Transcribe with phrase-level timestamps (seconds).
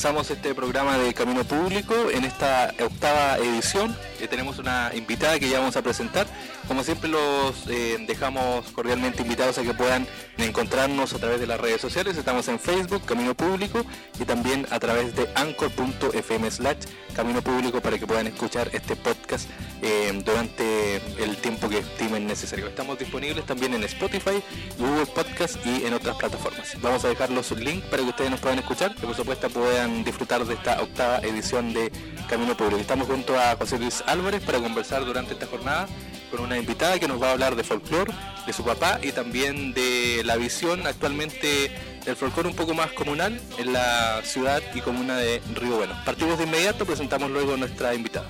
[0.00, 3.94] Comenzamos este programa de Camino Público en esta octava edición.
[4.18, 6.26] Eh, tenemos una invitada que ya vamos a presentar.
[6.66, 10.06] Como siempre los eh, dejamos cordialmente invitados a que puedan
[10.38, 12.16] encontrarnos a través de las redes sociales.
[12.16, 13.84] Estamos en Facebook, Camino Público,
[14.18, 16.78] y también a través de anchor.fm slash
[17.14, 19.50] Camino Público para que puedan escuchar este podcast
[19.82, 22.68] eh, durante el tiempo que estimen necesario.
[22.68, 24.42] Estamos disponibles también en Spotify,
[24.78, 26.80] Google Podcast y en otras plataformas.
[26.80, 29.89] Vamos a dejar los links para que ustedes nos puedan escuchar y por supuesto puedan
[30.04, 31.90] disfrutar de esta octava edición de
[32.28, 32.80] Camino Público.
[32.80, 35.88] Estamos junto a José Luis Álvarez para conversar durante esta jornada
[36.30, 38.12] con una invitada que nos va a hablar de folclore,
[38.46, 41.70] de su papá y también de la visión actualmente
[42.04, 45.94] del folclore un poco más comunal en la ciudad y comuna de Río Bueno.
[46.04, 48.26] Partimos de inmediato, presentamos luego a nuestra invitada.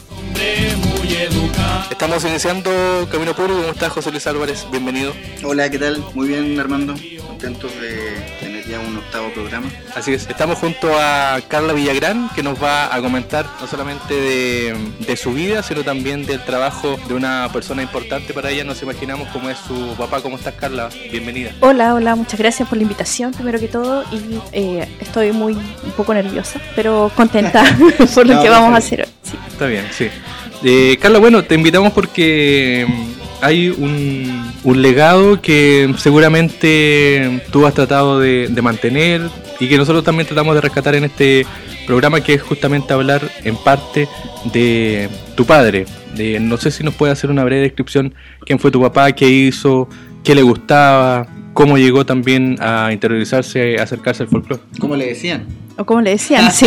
[1.90, 2.70] Estamos iniciando
[3.12, 3.60] Camino Público.
[3.60, 4.66] ¿Cómo estás, José Luis Álvarez?
[4.70, 5.12] Bienvenido.
[5.44, 6.02] Hola, ¿qué tal?
[6.14, 6.94] Muy bien, Armando.
[7.26, 9.68] Contentos de ya un octavo programa.
[9.94, 14.74] Así es, estamos junto a Carla Villagrán, que nos va a comentar no solamente de,
[15.00, 18.64] de su vida, sino también del trabajo de una persona importante para ella.
[18.64, 20.22] Nos imaginamos cómo es su papá.
[20.22, 20.88] ¿Cómo estás, Carla?
[21.10, 21.50] Bienvenida.
[21.60, 24.04] Hola, hola, muchas gracias por la invitación, primero que todo.
[24.12, 27.64] Y eh, estoy muy un poco nerviosa, pero contenta
[28.14, 29.32] por lo que vamos a hacer hoy.
[29.48, 30.08] Está bien, sí.
[30.62, 37.74] Eh, Carla, bueno, te invitamos porque mm, hay un, un, legado que seguramente tú has
[37.74, 39.22] tratado de, mantener
[39.58, 41.46] y que nosotros también tratamos de rescatar en este
[41.86, 44.08] programa, que es justamente hablar en parte
[44.52, 45.86] de tu padre.
[46.14, 48.14] De, no sé si nos puede hacer una breve descripción
[48.44, 49.88] quién fue tu papá, qué hizo,
[50.24, 54.62] qué le gustaba, cómo llegó también a interiorizarse, a acercarse al folclore.
[54.78, 55.46] ¿Cómo le decían?
[55.80, 56.66] O como le decían, sí.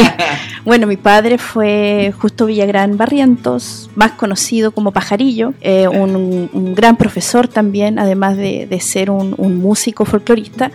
[0.65, 6.97] Bueno, mi padre fue Justo Villagrán Barrientos, más conocido como Pajarillo, eh, un, un, gran
[6.97, 10.71] profesor también, además de, de ser un, un, músico folclorista.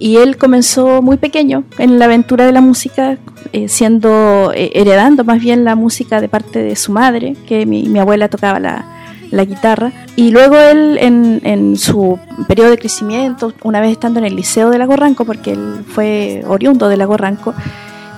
[0.00, 3.16] Y él comenzó muy pequeño en la aventura de la música,
[3.52, 7.84] eh, siendo, eh, heredando más bien la música de parte de su madre, que mi,
[7.84, 8.97] mi abuela tocaba la,
[9.30, 9.92] la guitarra.
[10.16, 14.70] Y luego él, en, en, su periodo de crecimiento, una vez estando en el Liceo
[14.70, 17.54] de Lago Ranco, porque él fue oriundo de Lago Ranco,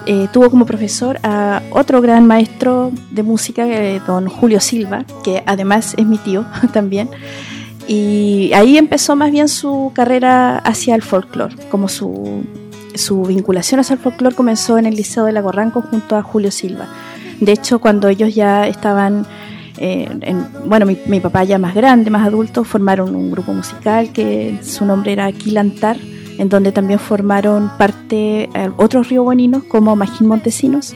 [0.07, 5.43] eh, tuvo como profesor a otro gran maestro de música, eh, don Julio Silva, que
[5.47, 7.11] además es mi tío también.
[7.87, 12.45] Y ahí empezó más bien su carrera hacia el folclore, como su,
[12.95, 16.51] su vinculación hacia el folclore comenzó en el Liceo de Lago Ranco junto a Julio
[16.51, 16.89] Silva.
[17.41, 19.27] De hecho, cuando ellos ya estaban
[19.81, 24.13] eh, en, bueno, mi, mi, papá ya más grande, más adulto, formaron un grupo musical
[24.13, 25.97] que su nombre era Quilantar,
[26.37, 30.95] en donde también formaron parte eh, otros rioboninos como Magín Montesinos,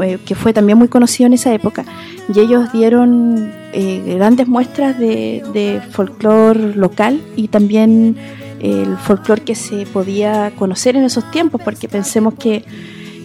[0.00, 1.84] eh, que fue también muy conocido en esa época,
[2.32, 8.16] y ellos dieron eh, grandes muestras de, de folclore local y también
[8.60, 12.64] el folclore que se podía conocer en esos tiempos, porque pensemos que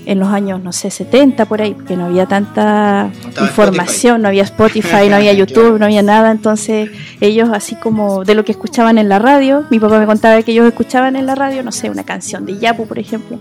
[0.06, 4.22] en los años, no sé, 70 por ahí, porque no había tanta no información, Spotify.
[4.22, 6.90] no había Spotify, no había YouTube, no había nada, entonces
[7.22, 10.52] ellos así como de lo que escuchaban en la radio, mi papá me contaba que
[10.52, 13.40] ellos escuchaban en la radio, no sé, una canción de Yapu, por ejemplo,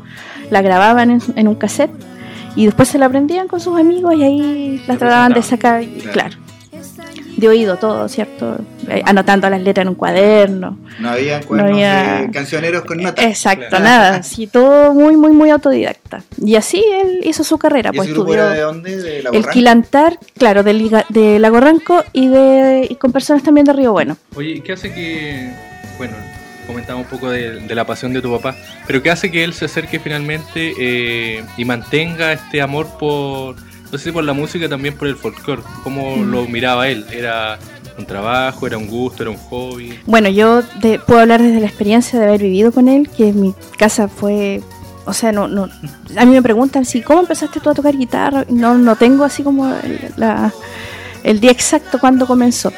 [0.50, 1.92] la grababan en, en un cassette
[2.56, 6.12] y después se la aprendían con sus amigos y ahí la trataban de sacar, claro.
[6.12, 6.47] claro
[7.38, 8.58] de oído todo, ¿cierto?
[8.88, 10.76] Eh, anotando las letras en un cuaderno.
[10.98, 12.22] No había cuadernos no había...
[12.22, 13.24] de cancioneros con notas.
[13.24, 13.84] Exacto, claro.
[13.84, 16.24] nada, sí, todo muy, muy, muy autodidacta.
[16.44, 17.90] Y así él hizo su carrera.
[17.92, 18.96] ¿Y pues ese estudió de dónde?
[18.96, 23.64] ¿De el Quilantar, claro, de, Liga, de Lago Ranco y, de, y con personas también
[23.64, 24.16] de Río Bueno.
[24.34, 25.48] Oye, ¿qué hace que,
[25.96, 26.14] bueno,
[26.66, 29.54] comentaba un poco de, de, la pasión de tu papá, pero qué hace que él
[29.54, 33.54] se acerque finalmente eh, y mantenga este amor por
[33.90, 35.62] no sé si por la música, también por el folclore.
[35.82, 36.30] ¿Cómo mm.
[36.30, 37.06] lo miraba él?
[37.10, 37.58] ¿Era
[37.96, 39.98] un trabajo, era un gusto, era un hobby?
[40.06, 43.54] Bueno, yo de, puedo hablar desde la experiencia de haber vivido con él, que mi
[43.76, 44.62] casa fue...
[45.04, 45.70] O sea, no, no,
[46.18, 48.44] a mí me preguntan si, ¿cómo empezaste tú a tocar guitarra?
[48.50, 50.52] No, no tengo así como el, la,
[51.24, 52.72] el día exacto cuando comenzó.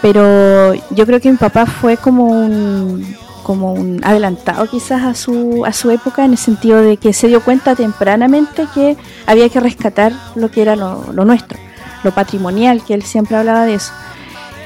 [0.00, 3.04] Pero yo creo que mi papá fue como un
[3.46, 7.28] como un adelantado quizás a su, a su época en el sentido de que se
[7.28, 11.56] dio cuenta tempranamente que había que rescatar lo que era lo, nuestro,
[12.02, 13.92] lo patrimonial, que él siempre hablaba de eso.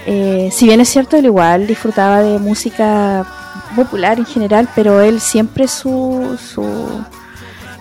[0.06, 3.27] Eh, si bien es cierto, él igual disfrutaba de música
[3.77, 6.65] popular en general, pero él siempre su, su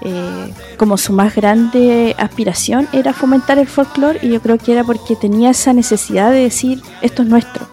[0.01, 4.84] eh, como su más grande aspiración era fomentar el folclore y yo creo que era
[4.84, 7.69] porque tenía esa necesidad de decir esto es nuestro,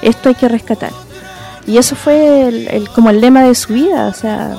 [0.00, 1.09] esto hay que rescatar.
[1.70, 4.56] Y eso fue el, como el lema de su vida, o sea,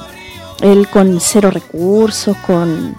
[0.62, 2.96] él con cero recursos, con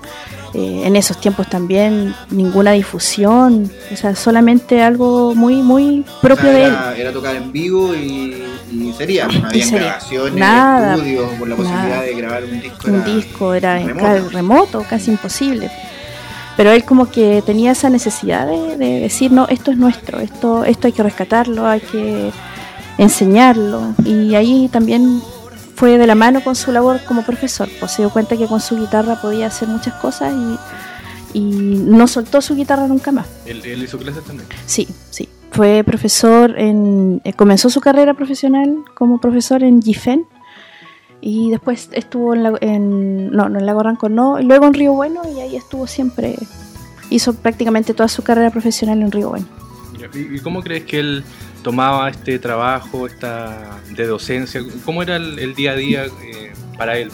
[0.52, 6.64] eh, en esos tiempos también ninguna difusión, o sea, solamente algo muy muy propio de
[6.64, 6.76] él.
[6.98, 8.36] Era tocar en vivo y,
[8.98, 12.90] sería, no había grabaciones, nada, estudios, por la posibilidad de grabar un disco.
[12.90, 13.78] Un disco era
[14.30, 14.84] remoto.
[14.90, 15.70] casi imposible.
[16.54, 20.66] Pero él como que tenía esa necesidad de, de, decir, no, esto es nuestro, esto,
[20.66, 22.30] esto hay que rescatarlo, hay que
[23.02, 23.94] enseñarlo.
[24.04, 25.22] Y ahí también
[25.74, 28.60] fue de la mano con su labor como profesor, pues se dio cuenta que con
[28.60, 30.58] su guitarra podía hacer muchas cosas y,
[31.34, 33.26] no soltó su guitarra nunca más.
[33.46, 34.46] ¿Él, hizo clases también?
[34.66, 35.28] Sí, sí.
[35.50, 37.22] Fue profesor en...
[37.24, 40.26] Eh, comenzó su carrera profesional como profesor en GIFEN
[41.22, 44.74] y después estuvo en, la, en no, no en Lago Ranco, no, y luego en
[44.74, 46.36] Río Bueno y ahí estuvo siempre,
[47.08, 49.46] hizo prácticamente toda su carrera profesional en Río Bueno.
[50.14, 51.24] ¿Y cómo crees que él
[51.62, 54.60] tomaba este trabajo esta de docencia?
[54.84, 57.10] ¿Cómo era el, día a día eh, para él?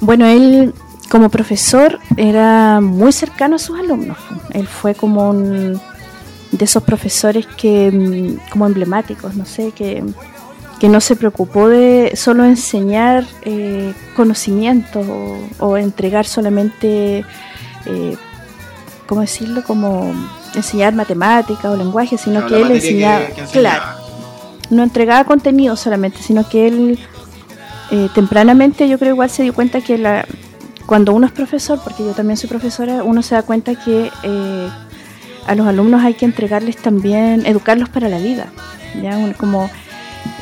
[0.00, 0.74] Bueno, él
[1.10, 4.18] como profesor era muy cercano a sus alumnos.
[4.52, 5.80] Él fue como un
[6.52, 10.04] de esos profesores que mm, como emblemáticos, no sé, que,
[10.78, 15.06] que no se preocupó de solo enseñar eh, conocimientos
[15.58, 17.24] o, entregar solamente,
[17.86, 18.16] eh,
[19.06, 19.64] ¿cómo decirlo?
[19.64, 20.12] Como
[20.54, 23.82] enseñar matemática o lenguaje, sino que él enseñaba, claro,
[24.70, 26.98] no entregaba contenido solamente, sino que él
[27.90, 30.26] eh, tempranamente yo creo igual se dio cuenta que la,
[30.86, 34.68] cuando uno es profesor, porque yo también soy profesora, uno se da cuenta que eh,
[35.46, 38.46] a los alumnos hay que entregarles también, educarlos para la vida,
[39.02, 39.70] ya como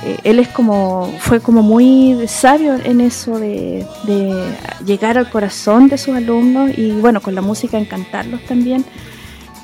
[0.05, 4.55] eh, él es como fue como muy sabio en eso de, de,
[4.85, 8.85] llegar al corazón de sus alumnos y bueno con la música encantarlos también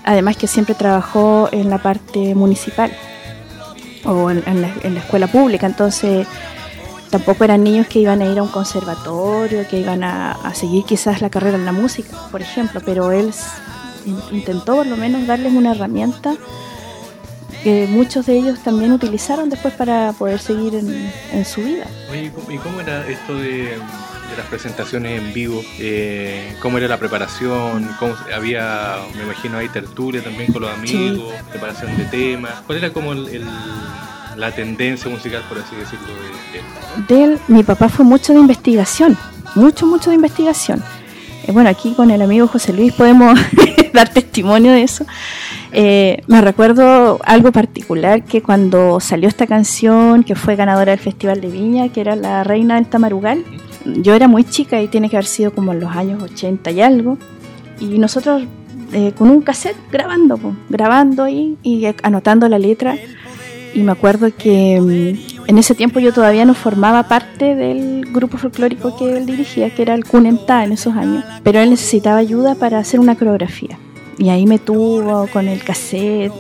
[0.06, 2.90] además que siempre trabajó en la parte municipal
[4.04, 4.68] o en, la,
[4.98, 6.26] escuela pública, entonces
[7.10, 11.20] tampoco eran niños que iban a ir a un conservatorio, que iban a, seguir quizás
[11.20, 13.32] la carrera en la música, por ejemplo, pero él
[14.30, 16.34] intentó por lo menos darles una herramienta
[17.64, 21.86] que muchos de ellos también utilizaron después para poder seguir en, su vida.
[22.48, 23.76] ¿y cómo era esto de
[24.30, 29.68] de las presentaciones en vivo, eh, cómo era la preparación, cómo había, me imagino, ahí
[29.68, 35.58] tertulia también con los amigos, preparación de temas, cuál era como la tendencia musical, por
[35.58, 36.06] así decirlo,
[37.08, 37.38] de, él.
[37.48, 39.16] mi papá fue mucho de investigación,
[39.54, 40.82] mucho, mucho de investigación.
[41.46, 43.38] Eh, bueno, aquí con el amigo José Luis podemos
[43.92, 45.06] dar testimonio de eso.
[45.72, 51.40] Eh, me recuerdo algo particular que cuando salió esta canción, que fue ganadora del Festival
[51.40, 53.44] de Viña, que era La Reina del Tamarugal,
[53.96, 56.80] yo era muy chica y tiene que haber sido como en los años 80 y
[56.80, 57.18] algo,
[57.80, 58.44] y nosotros
[58.92, 60.38] eh, con un cassette grabando,
[60.68, 62.96] grabando ahí y anotando la letra,
[63.74, 68.38] y me acuerdo que mm, en ese tiempo yo todavía no formaba parte del grupo
[68.38, 72.54] folclórico que él dirigía, que era el Cunentá en esos años, pero él necesitaba ayuda
[72.54, 73.78] para hacer una coreografía.
[74.18, 76.32] Y ahí me tuvo con el cassette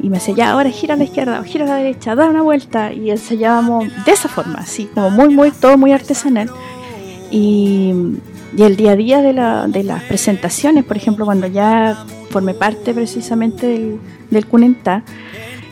[0.00, 2.42] y me decía, ya, ahora gira a la izquierda, gira a la derecha, da una
[2.42, 2.92] vuelta.
[2.92, 6.50] Y ensayábamos de esa forma, así, como muy, muy, todo muy artesanal.
[7.30, 7.92] Y,
[8.56, 12.54] y el día a día de, la, de, las presentaciones, por ejemplo, cuando ya formé
[12.54, 14.00] parte precisamente del,
[14.30, 15.04] del Cunentá,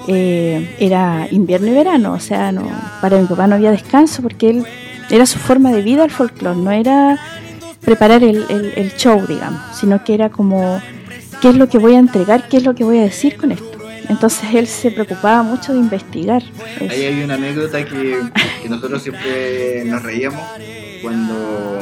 [0.09, 2.63] eh, era invierno y verano, o sea, no,
[3.03, 4.65] para mi papá no había descanso porque él
[5.11, 7.19] era su forma de vida el folclore, no era
[7.83, 10.81] preparar el, el, el show, digamos, sino que era como
[11.41, 13.53] qué es lo que voy a entregar, qué es lo que voy a decir con
[13.53, 13.70] esto.
[14.11, 16.43] Entonces él se preocupaba mucho de investigar.
[16.81, 18.19] Ahí hay una anécdota que,
[18.69, 20.43] nosotros siempre nos reíamos
[21.01, 21.79] cuando,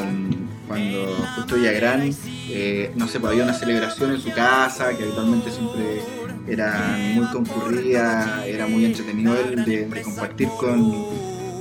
[0.69, 2.15] cuando justo Villagrán,
[2.51, 6.03] eh, no sé, pues, había una celebración en su casa que habitualmente siempre
[6.47, 11.07] era muy concurrida, era muy entretenido él de, compartir con,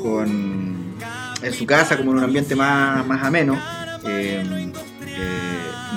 [0.03, 0.95] con,
[1.41, 3.57] en su casa como en un ambiente más, más ameno.
[4.05, 4.43] Eh,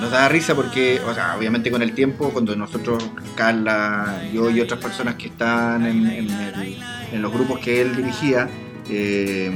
[0.01, 3.03] nos da risa porque, o sea, obviamente con el tiempo, cuando nosotros,
[3.35, 8.49] Carla, yo y otras personas que están en, los grupos que él dirigía,
[8.89, 9.51] eh,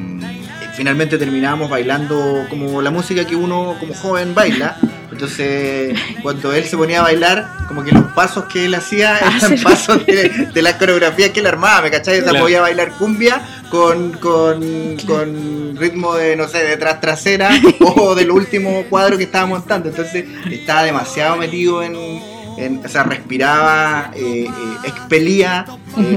[0.75, 4.77] finalmente terminábamos bailando como la música que uno como joven baila.
[5.11, 9.37] Entonces, cuando él se ponía a bailar, como que los pasos que él hacía ah,
[9.37, 12.19] eran pasos de, la coreografía que él armaba, ¿me cachai?
[12.19, 18.15] O sea, podía bailar cumbia con, con, ritmo de, no sé, de tras trasera o
[18.15, 19.89] del último cuadro que estaba montando.
[19.89, 24.48] Entonces, estaba demasiado metido en, o sea, respiraba, eh,
[24.84, 25.65] expelía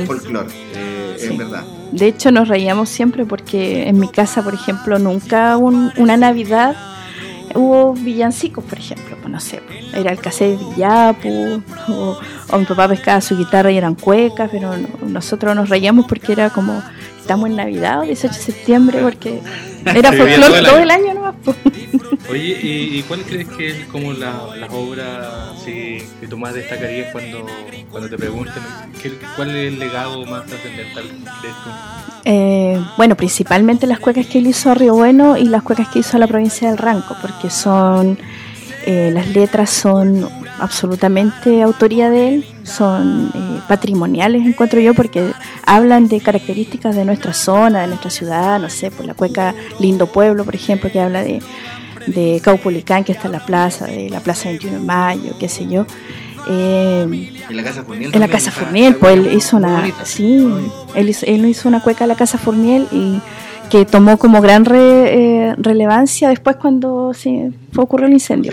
[0.06, 0.48] folclore,
[1.16, 1.64] es verdad.
[1.92, 6.76] De hecho, nos reíamos siempre porque en mi casa, por ejemplo, nunca una Navidad
[7.54, 9.60] hubo villancicos, por ejemplo, pues no sé,
[9.94, 14.72] era el cassette de Villapu, o, mi papá pescaba su guitarra y eran cuecas, pero
[15.06, 16.82] nosotros nos reíamos porque era como,
[17.28, 19.40] estamos en Navidad o 18 de septiembre, porque
[19.84, 21.34] era folclore todo el año nomás.
[22.30, 24.32] Oye, ¿y, cuál crees que es como las
[24.72, 27.44] obras que tú más destacarías cuando,
[27.90, 28.62] cuando te preguntan
[29.36, 31.70] cuál es el legado más trascendental de esto?
[32.24, 35.98] Eh, bueno, principalmente las cuecas que él hizo a Río Bueno y las cuecas que
[35.98, 38.18] hizo a la provincia del Ranco, porque son
[38.86, 40.26] eh, las letras son
[40.58, 45.32] absolutamente autoría de él, son eh, patrimoniales, encuentro yo, porque
[45.64, 50.06] hablan de características de nuestra zona, de nuestra ciudad, no sé, por la cueca Lindo
[50.06, 51.42] Pueblo, por ejemplo, que habla de,
[52.06, 55.66] de Caupolicán, que está en la plaza, de la plaza 21 de Mayo, qué sé
[55.66, 55.86] yo.
[56.48, 58.14] Eh, en la casa Furniel.
[58.14, 60.46] En la casa Furniel, pues él hizo una, sí,
[60.94, 63.20] él hizo, él hizo una cueca a la casa Furniel y
[63.68, 68.52] que tomó como gran eh, relevancia después cuando se ocurrió el incendio.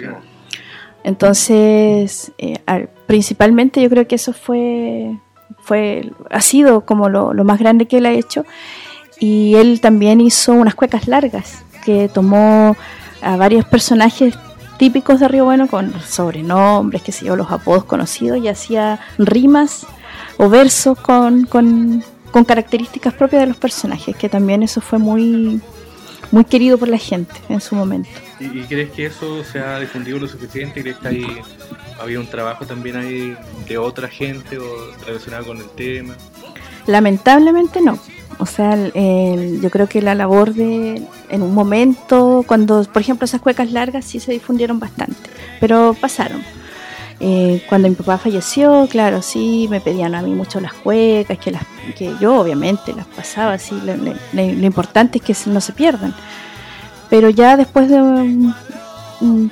[1.06, 2.58] Entonces, eh,
[3.06, 5.16] principalmente yo creo que eso fue,
[5.60, 8.44] fue ha sido como lo, más grande que él ha hecho.
[9.20, 12.76] Y él también hizo unas cuecas largas, que tomó
[13.22, 14.34] a varios personajes
[14.80, 19.86] típicos de Río Bueno con sobrenombres, que sé yo, los apodos conocidos y hacía rimas
[20.38, 25.62] o versos con, con, con características propias de los personajes, que también eso fue muy,
[26.32, 28.25] muy querido por la gente en su momento.
[28.40, 30.82] ¿Y, crees que eso se ha difundido lo suficiente?
[30.82, 31.26] ¿Crees que hay,
[32.00, 33.36] había un trabajo también ahí
[33.68, 36.16] de otra gente o relacionado con el tema?
[36.86, 38.00] Lamentablemente no.
[38.38, 43.40] O sea, yo creo que la labor de, en un momento, cuando, por ejemplo, esas
[43.40, 45.30] cuecas largas sí se difundieron bastante,
[45.62, 46.44] pero pasaron.
[47.22, 51.52] Eh, cuando mi papá falleció, claro, sí, me pedían a mí mucho las cuecas, que,
[51.52, 51.64] las,
[51.98, 53.74] que yo obviamente las pasaba, así,
[54.34, 56.14] lo, importante es que no se pierdan.
[57.10, 58.54] Pero ya después de un,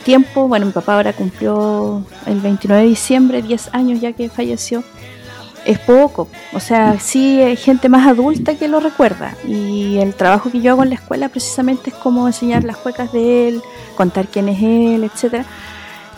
[0.04, 4.84] tiempo, bueno, mi papá ahora cumplió el 29 de diciembre, 10 años ya que falleció,
[5.66, 6.28] es poco.
[6.54, 9.36] O sea, sí hay gente más adulta que lo recuerda.
[9.48, 13.12] Y el trabajo que yo hago en la escuela precisamente es como enseñar las cuecas
[13.14, 13.62] de él,
[13.96, 15.46] contar quién es él, etcétera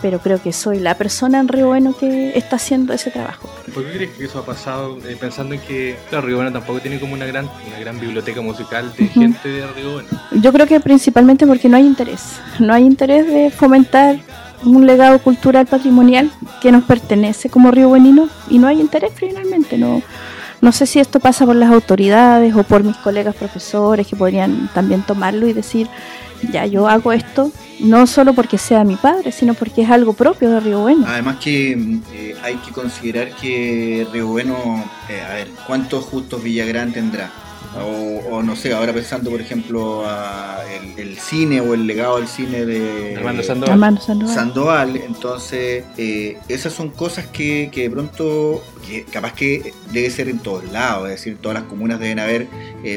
[0.02, 3.48] pero creo que soy la persona en Río Bueno que está haciendo ese trabajo.
[3.74, 4.98] ¿Por qué crees que eso ha pasado?
[5.06, 8.92] Eh, pensando en que Río Bueno tampoco tiene como una gran, una gran biblioteca musical
[8.96, 10.08] de gente de Río Bueno.
[10.32, 12.22] Yo creo que principalmente porque no hay interés.
[12.58, 14.18] No hay interés de fomentar
[14.64, 19.78] un legado cultural patrimonial que nos pertenece como Río Buenino y no hay interés finalmente.
[19.78, 20.02] No,
[20.60, 24.68] no sé si esto pasa por las autoridades o por mis colegas profesores que podrían
[24.74, 25.88] también tomarlo y decir,
[26.52, 27.50] ya yo hago esto
[27.80, 31.04] no solo porque sea mi padre, sino porque es algo propio de Río Bueno.
[31.06, 31.72] Además que
[32.12, 34.56] eh, hay que considerar que Río Bueno,
[35.08, 37.30] eh, a ver, ¿cuántos justos Villagrán tendrá?
[38.30, 40.62] O, no sé, ahora pensando por ejemplo a
[40.96, 44.00] el, cine o el legado del cine de Armando Sandoval.
[44.28, 44.96] Sandoval.
[44.96, 50.38] entonces eh, esas son cosas que, que, de pronto, que capaz que debe ser en
[50.38, 52.46] todos lados, es decir, todas las comunas deben haber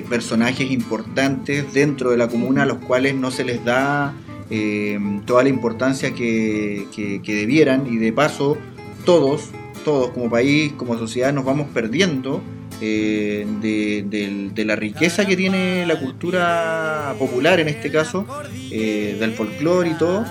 [0.09, 4.13] personajes importantes dentro de la comuna a los cuales no se les da
[4.51, 6.87] eh, toda la importancia que,
[7.23, 8.57] debieran y de paso
[9.05, 9.49] todos,
[9.85, 12.41] todos como país, como sociedad nos vamos perdiendo
[12.81, 18.25] eh, de, la riqueza que tiene la cultura popular en este caso,
[18.71, 20.25] eh, del folclore y todo.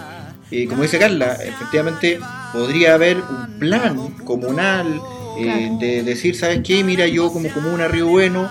[0.69, 2.19] como dice Carla, efectivamente
[2.52, 5.00] podría haber un plan comunal
[5.81, 6.83] de decir, ¿sabes qué?
[6.83, 8.50] Mira, yo como comuna Río Bueno,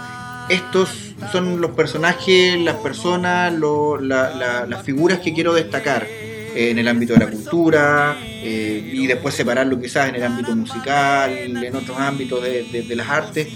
[0.50, 6.08] estos son los personajes, las personas, las figuras que quiero destacar
[6.58, 10.56] eh, en el ámbito de la cultura eh, y después separarlo quizás en el ámbito
[10.56, 13.48] musical, en otros ámbitos de, las artes.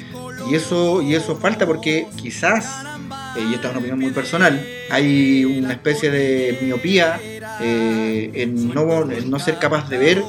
[0.49, 2.83] Y eso, y eso falta porque quizás,
[3.37, 7.19] eh, y esta es una opinión muy personal, hay una especie de miopía
[7.59, 10.23] en no, no ser capaz de ver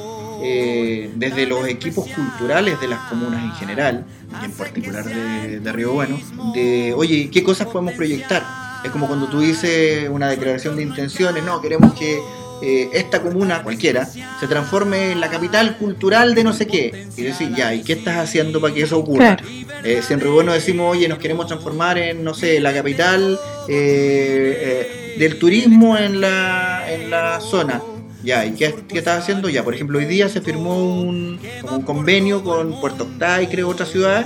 [0.45, 4.05] eh, desde los equipos culturales de las comunas en general,
[4.41, 6.19] y en particular de, Río Bueno,
[6.53, 8.43] de, oye, ¿qué cosas podemos proyectar?
[8.83, 12.19] Es como cuando tú dices una declaración de intenciones, no, queremos que
[12.61, 17.07] eh, esta comuna, cualquiera, se transforme en la capital cultural de no sé qué.
[17.17, 19.37] Y decir, ya, ¿y qué estás haciendo para que eso ocurra?
[19.83, 23.39] Eh, si en Río Bueno decimos, oye, nos queremos transformar en, no sé, la capital
[23.67, 27.81] del turismo en la, en la zona
[28.23, 29.49] ya, ¿y qué, qué estás haciendo?
[29.49, 33.85] Ya, por ejemplo, hoy día se firmó un, un convenio con Puerto Octay, creo, otra
[33.85, 34.25] ciudad,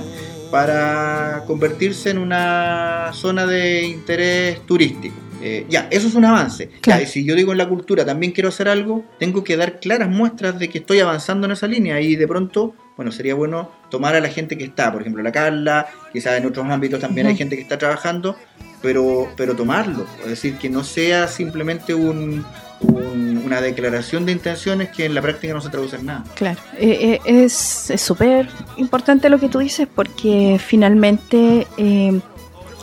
[0.52, 5.16] para convertirse en una zona de interés turístico.
[5.40, 6.68] Eh, ya, eso es un avance.
[6.80, 7.00] Claro.
[7.00, 9.78] Ya, y si yo digo en la cultura también quiero hacer algo, tengo que dar
[9.78, 13.70] claras muestras de que estoy avanzando en esa línea y de pronto, bueno, sería bueno
[13.90, 17.26] tomar a la gente que está, por ejemplo, la Carla, quizás en otros ámbitos también
[17.28, 18.36] hay gente que está trabajando,
[18.82, 22.44] pero, pero tomarlo, es decir, que no sea simplemente un,
[22.80, 26.24] un- una declaración de intenciones que en la práctica no se traduce en nada.
[26.34, 32.20] Claro, eh, eh, es es súper importante lo que tú dices porque finalmente eh,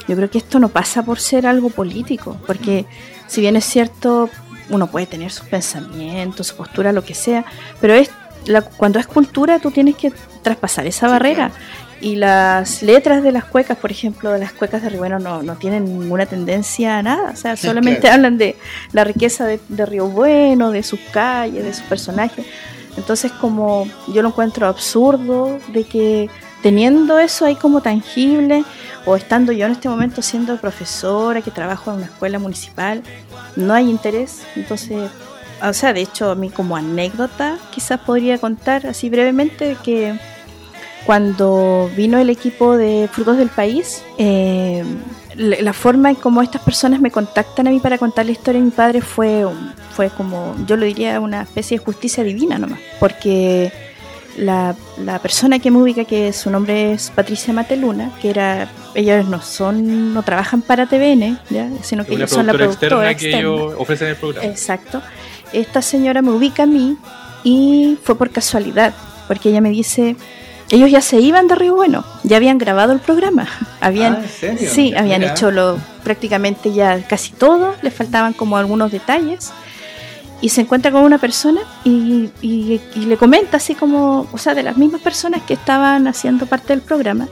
[0.08, 2.86] yo creo que esto no pasa por ser algo político, porque
[3.28, 4.30] si bien es cierto,
[4.70, 7.46] uno puede tener sus pensamientos, su postura, lo que sea,
[7.82, 8.10] pero es
[8.46, 10.12] la- cuando es cultura tú tienes que
[10.44, 11.52] traspasar esa Sí, barrera.
[12.02, 15.56] Y las letras de las cuecas, por ejemplo, de las cuecas de Río no, no
[15.56, 17.32] tienen ninguna tendencia a nada.
[17.32, 18.16] O sea, solamente Claro.
[18.16, 18.56] hablan de
[18.92, 22.46] la riqueza de, de Río Bueno, de sus calles, de sus personajes.
[22.98, 26.30] Entonces, como yo lo encuentro absurdo de que
[26.66, 28.64] teniendo eso ahí como tangible,
[29.06, 33.04] o estando yo en este momento siendo profesora, que trabajo en una escuela municipal,
[33.56, 34.42] no hay interés.
[34.56, 35.12] Entonces,
[35.62, 40.18] o sea, de hecho, a mí como anécdota, quizás podría contar así brevemente que
[41.06, 44.84] cuando vino el equipo de Frutos del País, eh,
[45.36, 48.66] la forma en cómo estas personas me contactan a mí para contar la historia de
[48.66, 49.46] mi padre fue,
[49.96, 53.72] fue como, yo lo diría, una especie de justicia divina nomás, porque
[54.38, 59.26] la, la persona que me ubica, que su nombre es Patricia Mateluna, que era, ellos
[59.28, 61.70] no son, no trabajan para TVN, ¿ya?
[61.82, 63.40] sino que ellos son la productora externa que externa.
[63.40, 64.48] ellos ofrecen el programa.
[64.48, 65.02] Exacto.
[65.54, 66.98] Esta señora me ubica a mí
[67.44, 68.94] y fue por casualidad,
[69.28, 70.16] porque ella me dice,
[70.70, 73.48] ellos ya se iban de Río Bueno, ya habían grabado el programa,
[73.82, 74.70] habían, Ah, ¿en serio?
[74.72, 75.32] sí, habían Mira.
[75.34, 79.52] hecho lo, prácticamente ya casi todo, les faltaban como algunos detalles.
[80.46, 84.54] Y se encuentra con una persona y, y- y le comenta así como, o sea,
[84.54, 87.28] de las mismas personas que estaban haciendo parte del programa,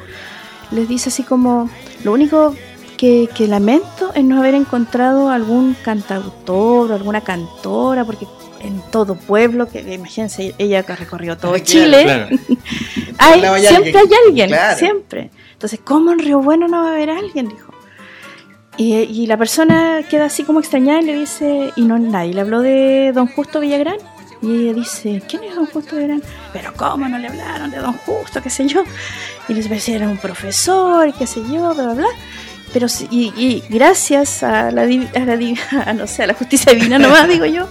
[0.72, 1.70] les dice así como,
[2.03, 2.55] lo único
[2.98, 8.25] que, que lamento es no haber encontrado algún cantautor o alguna cantora, porque
[8.62, 12.27] en todo pueblo, que imagínense, ella que recorrió todo Claro, Chile, Claro.
[13.20, 14.77] hay- siempre hay alguien, Claro.
[14.79, 15.29] siempre.
[15.51, 17.50] Entonces, ¿cómo en Río Bueno no va a haber alguien?
[17.50, 17.73] Dijo.
[18.77, 22.41] Y, y la persona queda así como extrañada y le dice, y no nadie le
[22.41, 23.97] habló de don Justo Villagrán.
[24.41, 26.24] Y ella dice, ¿quién es don Justo Villagrán?
[26.52, 28.84] Pero ¿cómo no le hablaron de don Justo, qué sé yo?
[29.47, 32.08] Y les parecía era un profesor, qué sé yo, bla, bla, bla.
[32.74, 35.34] Pero y, y gracias a la, a la
[35.86, 37.69] a, no sé, a la justicia divina nomás, digo yo,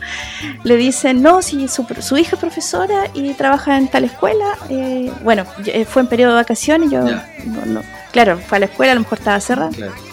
[0.62, 5.10] le dicen, no, si su, su hija es profesora y trabaja en tal escuela, eh,
[5.24, 8.94] bueno, eh, fue en periodo de vacaciones, yo, no, claro, fue a la escuela, a
[8.94, 9.70] lo mejor estaba cerrada.
[9.70, 10.11] Claro.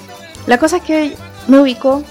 [0.49, 1.15] La cosa es que
[1.47, 2.03] me ubicó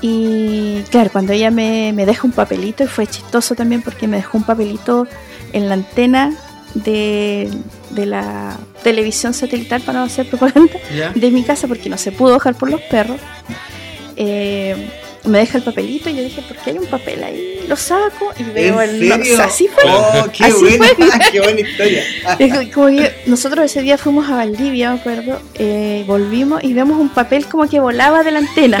[0.00, 4.18] y claro, cuando ella me, me deja un papelito, y fue chistoso también porque me
[4.18, 5.08] dejó un papelito
[5.52, 6.32] en la antena
[6.74, 7.50] de,
[7.90, 11.10] de la televisión satelital para no hacer propaganda ¿Ya?
[11.10, 13.18] de mi casa porque no se pudo bajar por los perros.
[14.14, 14.88] Eh,
[15.30, 17.60] me deja el papelito y yo dije, ¿por qué hay un papel ahí?
[17.68, 19.08] Lo saco y veo ¿En el...
[19.08, 19.84] no, así fue.
[19.86, 21.08] Oh, qué Así buena, fue.
[21.32, 22.02] qué buena historia.
[22.74, 27.08] Como- que nosotros ese día fuimos a Valdivia, me acuerdo, eh, volvimos y vemos un
[27.10, 28.78] papel como que volaba de la antena.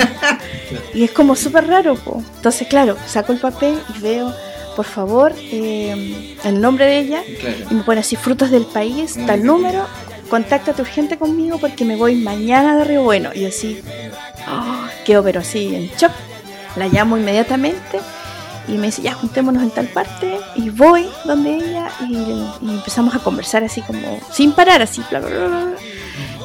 [0.94, 2.22] y es como súper raro, po.
[2.36, 4.34] Entonces, claro, saco el papel y veo,
[4.76, 7.56] por favor, eh, el nombre de ella Claro.
[7.70, 9.26] y me pone así, frutos del país, Mm.
[9.26, 9.86] tal número,
[10.28, 13.30] contáctate urgente conmigo porque me voy mañana de Río Bueno.
[13.34, 13.80] Y así,
[14.48, 16.12] oh, quedo pero así en shock.
[16.76, 18.00] La llamo inmediatamente
[18.68, 22.14] y me dice, ya juntémonos en tal parte y voy donde ella y,
[22.62, 25.72] y empezamos a conversar así como sin parar, así, bla, bla, bla, bla.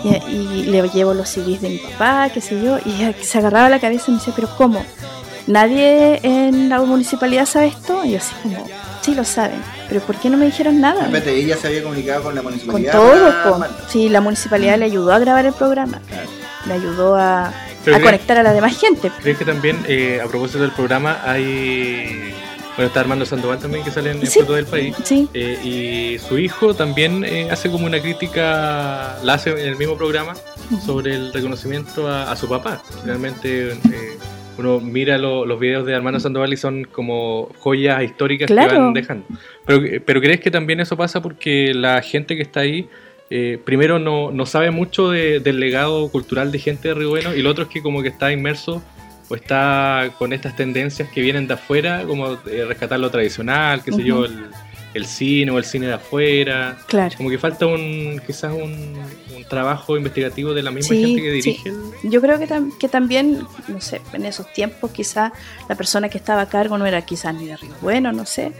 [0.04, 3.38] Y, y le llevo los CDs de mi papá, qué sé yo, y ella se
[3.40, 4.84] agarraba la cabeza y me decía, pero ¿cómo?
[5.48, 8.04] ¿Nadie en la municipalidad sabe esto?
[8.04, 8.68] Y yo así como,
[9.02, 11.04] sí lo saben, pero ¿por qué no me dijeron nada?
[11.06, 12.92] Espérate, ella se había comunicado con la Con municipalidad.
[12.94, 13.54] todo, para po.
[13.56, 13.78] armarlo.
[13.88, 16.02] Sí, la municipalidad le ayudó a grabar el programa,
[16.68, 17.52] le ayudó a,
[17.86, 19.12] Pero a conectar a la demás gente.
[19.22, 22.34] ¿Crees que también, eh, a propósito del programa, hay.
[22.76, 24.42] Bueno, está Armando Sandoval también, que sale en el Sí.
[24.44, 24.94] Del País.
[25.06, 29.78] Sí, Eh, y su hijo también eh, hace como una crítica, la hace en el
[29.78, 30.34] mismo programa,
[30.86, 32.84] sobre el reconocimiento a, a su papá.
[33.06, 34.18] Realmente eh,
[34.58, 38.70] uno mira lo- los videos de Armando Sandoval y son como joyas históricas Claro.
[38.72, 39.26] que van dejando.
[39.66, 42.90] Pero, pero ¿crees que también eso pasa porque la gente que está ahí,
[43.30, 47.34] eh, primero no, no sabe mucho de- del legado cultural de gente de Río Bueno
[47.36, 48.84] y lo otro es que como que está inmerso
[49.30, 53.92] o está con estas tendencias que vienen de afuera, como eh, rescatar lo tradicional, qué
[53.92, 54.46] sé yo, el,
[54.94, 56.78] el cine o el cine de afuera.
[56.88, 57.16] claro.
[57.18, 58.94] Como que falta un quizás un,
[59.36, 61.50] un trabajo investigativo de la misma Sí, gente que sí.
[61.50, 61.70] dirige.
[62.04, 65.34] el- Yo creo que, tam- que también, no sé, en esos tiempos quizá
[65.68, 68.52] la persona que estaba a cargo no era quizás ni de Río Bueno, no sé.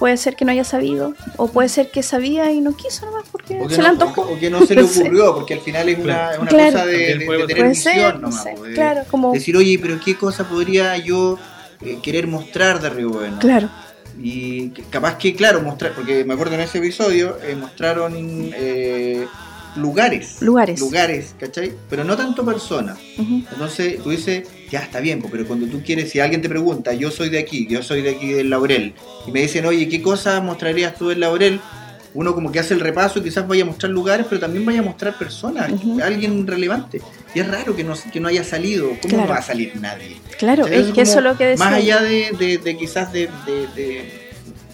[0.00, 3.22] Puede ser que no haya sabido, o puede ser que sabía y no quiso nomás
[3.30, 4.22] porque se no, le antojó.
[4.22, 6.72] o que no se le ocurrió, porque al final es una, es una Claro.
[6.72, 8.42] cosa de, de- de tener Puede ser, visión no nomás.
[8.42, 11.38] sé, de- claro, como, Decir, oye, pero ¿qué cosa podría yo
[11.82, 13.38] eh, querer mostrar de Río Bueno?
[13.38, 13.68] claro,
[14.20, 19.26] Y capaz que, claro, mostrar, porque me acuerdo en ese episodio, eh, mostraron eh,
[19.76, 20.38] lugares.
[20.42, 20.80] Lugares.
[20.80, 21.72] Lugares, ¿cachai?
[21.88, 22.98] Pero no tanto personas.
[23.18, 27.10] Entonces tú dices, ya está bien, pero cuando tú quieres, si alguien te pregunta, yo
[27.10, 28.94] soy de aquí, yo soy de aquí del Laurel,
[29.26, 31.60] y me dicen, oye, ¿qué cosas mostrarías tú del Laurel?
[32.12, 34.80] Uno como que hace el repaso y quizás vaya a mostrar lugares, pero también vaya
[34.80, 35.70] a mostrar personas,
[36.02, 37.00] alguien relevante.
[37.36, 38.88] Y es raro que no, que no haya salido.
[39.00, 39.22] ¿Cómo Claro.
[39.24, 40.16] no va a salir nadie?
[40.36, 41.64] claro, Entonces, es que eso es lo que decía.
[41.64, 43.28] Más allá de, de- de quizás de,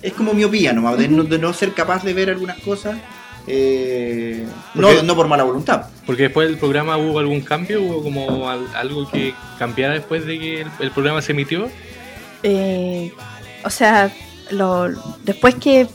[0.03, 2.97] Es como miopía nomás, de, no, de no ser capaz de ver algunas cosas.
[3.47, 5.87] Eh, no, no por mala voluntad.
[6.07, 10.39] Porque después del programa hubo algún cambio, hubo como al- algo que cambiara después de
[10.39, 11.69] que el, el programa se emitió.
[12.43, 13.13] Eh,
[13.65, 14.11] o sea,
[14.51, 14.89] lo,
[15.25, 15.87] después que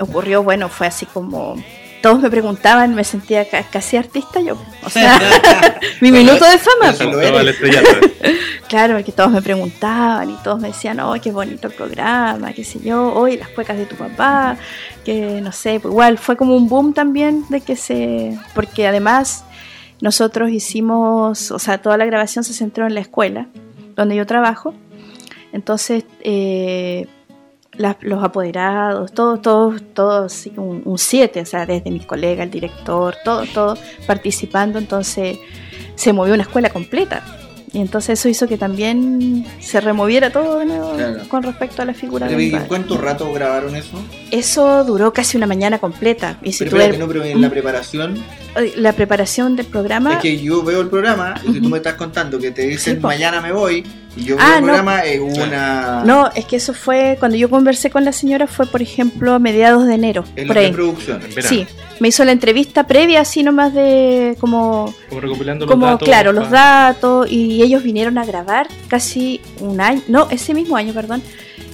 [0.00, 1.56] ocurrió, bueno, fue así como
[2.04, 4.58] todos me preguntaban, me sentía ca- casi artista yo.
[4.84, 5.18] O sea,
[6.02, 6.92] mi minuto de fama.
[8.68, 12.62] Claro, que todos me preguntaban y todos me decían, oh, qué bonito el programa, qué
[12.64, 14.56] sé yo, hoy las cuecas de tu papá,
[15.04, 19.44] que no sé, pues igual fue como un boom también de que se, porque además
[20.02, 23.46] nosotros hicimos, o sea, toda la grabación se centró en la escuela
[23.96, 24.74] donde yo trabajo,
[25.52, 27.06] entonces eh,
[27.76, 33.14] las- los apoderados, todos, todos, todos, un 7, o sea, desde mis colegas, el director,
[33.24, 35.38] todos, todos participando, entonces
[35.94, 37.22] se movió una escuela completa.
[37.72, 41.22] Y entonces eso hizo que también se removiera todo de nuevo Claro.
[41.28, 42.52] con respecto a la figura ¿y.
[42.68, 44.00] ¿Cuánto rato grabaron eso?
[44.30, 46.38] Eso duró casi una mañana completa.
[46.44, 48.22] Y si Pero tú no, pero en la preparación
[48.76, 51.94] la preparación del programa, Es que yo veo el programa y si tú me estás
[51.94, 53.82] contando que te dicen Sí, mañana me voy
[54.16, 54.66] y yo Ah, el no.
[54.68, 58.66] programa es una no, es que eso fue, cuando yo conversé con la señora fue,
[58.66, 60.66] por ejemplo, a mediados de enero, en por la ahí.
[60.68, 61.48] En verano.
[61.48, 61.66] Sí,
[62.00, 66.08] me hizo la entrevista previa, así nomás de como Como recopilando como los datos.
[66.08, 70.92] claro los datos y ellos vinieron a grabar casi un año no ese mismo año
[70.92, 71.22] perdón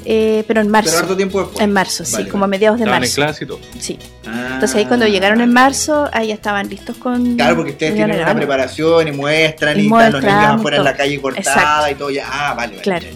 [0.04, 1.60] eh, pero en marzo Pero harto tiempo después.
[1.60, 3.60] en marzo sí Vale, como a mediados de Estaban en marzo clase y todo.
[3.78, 4.50] sí Ah.
[4.54, 8.20] entonces ahí cuando llegaron en marzo ahí ya estaban listos con Claro, porque ustedes tienen
[8.20, 11.90] una preparación y muestran y, Y están los niños afuera en la calle cortada Exacto.
[11.90, 12.26] y todo ya.
[12.30, 12.82] Ah, vale, vale.
[12.82, 13.06] Claro.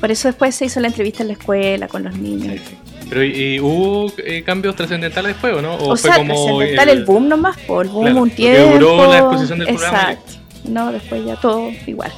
[0.00, 2.60] por eso después se hizo la entrevista en la escuela con los niños
[3.08, 5.74] Pero ¿y, y hubo eh, cambios trascendentales después o no?
[5.74, 9.10] o, fue sea como trascendental el, boom nomás por el boom Claro, un tiempo duró
[9.10, 10.32] la exposición del programa y exacto
[10.68, 12.10] no después ya todo igual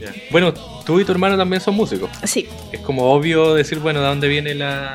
[0.00, 0.12] Ya.
[0.30, 0.52] Bueno,
[0.84, 2.10] tú y tu hermano también son músicos.
[2.24, 4.94] sí Es como obvio decir, bueno, ¿de dónde viene la,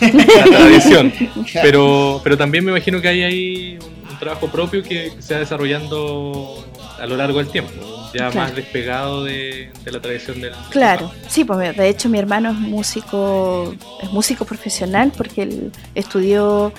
[0.00, 1.12] la tradición?
[1.54, 5.40] Pero, pero también me imagino que hay ahí un, un trabajo propio que se va
[5.40, 6.64] desarrollando
[7.00, 7.72] a lo largo del tiempo,
[8.14, 8.34] ya Claro.
[8.36, 10.52] más despegado de, de la tradición del...
[10.70, 16.72] Claro, sí, pues de hecho mi hermano es músico, es músico profesional porque él estudió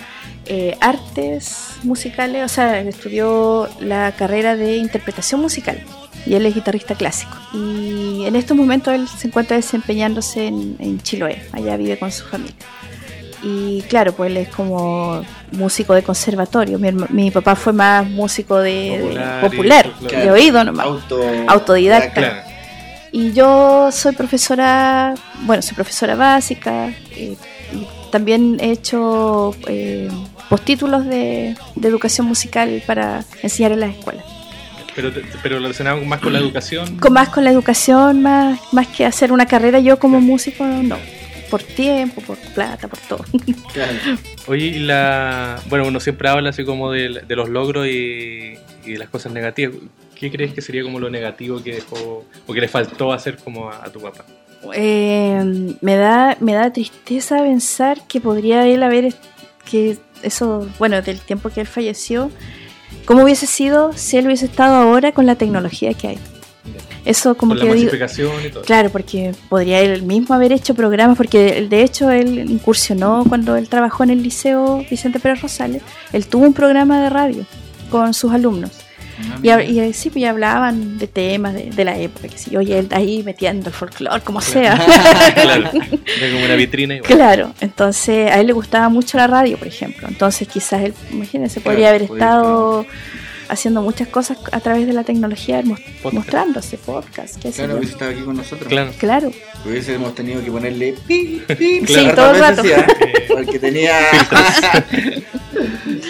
[0.45, 5.83] eh, artes musicales, o sea, estudió la carrera de interpretación musical
[6.25, 7.37] y él es guitarrista clásico.
[7.53, 12.25] Y en estos momentos él se encuentra desempeñándose en, en Chiloé, allá vive con su
[12.25, 12.55] familia.
[13.43, 16.79] Y claro, pues él es como músico de conservatorio.
[16.79, 20.85] Mi, mi papá fue más músico de de Popular de oído nomás.
[20.85, 22.13] Auto, Autodidacta.
[22.13, 22.53] Claro.
[23.11, 27.35] Y yo soy profesora, bueno, soy profesora básica, eh,
[27.71, 30.09] y también he hecho eh,
[30.49, 34.25] postítulos de, de educación musical para enseñar en las escuelas.
[34.95, 36.97] Pero, pero relacionado más con la educación.
[36.97, 40.97] Con más con la educación, más, más que hacer una carrera yo como músico, no.
[41.49, 43.25] Por tiempo, por plata, por todo.
[43.73, 43.93] Claro.
[44.47, 45.59] Oye, y la...
[45.67, 49.31] Bueno, uno siempre habla así como de, de los logros y, y de las cosas
[49.31, 49.77] negativas.
[50.15, 53.69] ¿Qué crees que sería como lo negativo que dejó o que le faltó hacer como
[53.69, 54.25] a, a tu papá?
[54.73, 59.13] Eh, me, da, me da tristeza pensar que podría él haber,
[59.69, 62.31] que eso, bueno, del tiempo que él falleció,
[63.05, 66.19] ¿cómo hubiese sido si él hubiese estado ahora con la tecnología que hay?
[67.05, 67.91] Eso como con la que digo,
[68.45, 68.63] y todo.
[68.63, 73.67] claro, porque podría él mismo haber hecho programas, porque de hecho él incursionó cuando él
[73.67, 75.81] trabajó en el liceo Vicente Pérez Rosales,
[76.13, 77.45] él tuvo un programa de radio
[77.89, 78.71] con sus alumnos.
[79.41, 82.37] Y, hab- y, eh, sí, pues ya hablaban de temas de, de la época, que
[82.37, 84.75] sí, oye, él ahí metiendo el folclore, como sea.
[85.33, 87.11] claro, era como una vitrina igual.
[87.11, 90.07] Claro, entonces a él le gustaba mucho la radio, por ejemplo.
[90.07, 92.85] Entonces quizás él, imagínense, Claro, podría haber podría estado
[93.49, 96.13] haciendo muchas cosas a través de la tecnología, Podcast.
[96.13, 98.67] mostrándose podcast, qué sé Claro, hubiese estado aquí con nosotros.
[98.69, 98.91] Claro.
[98.97, 99.31] Claro,
[99.65, 102.63] Hubiésemos tenido que ponerle pi, pi, Sí, todo el rato.
[102.65, 102.85] ¿eh?
[103.29, 103.93] Porque tenía.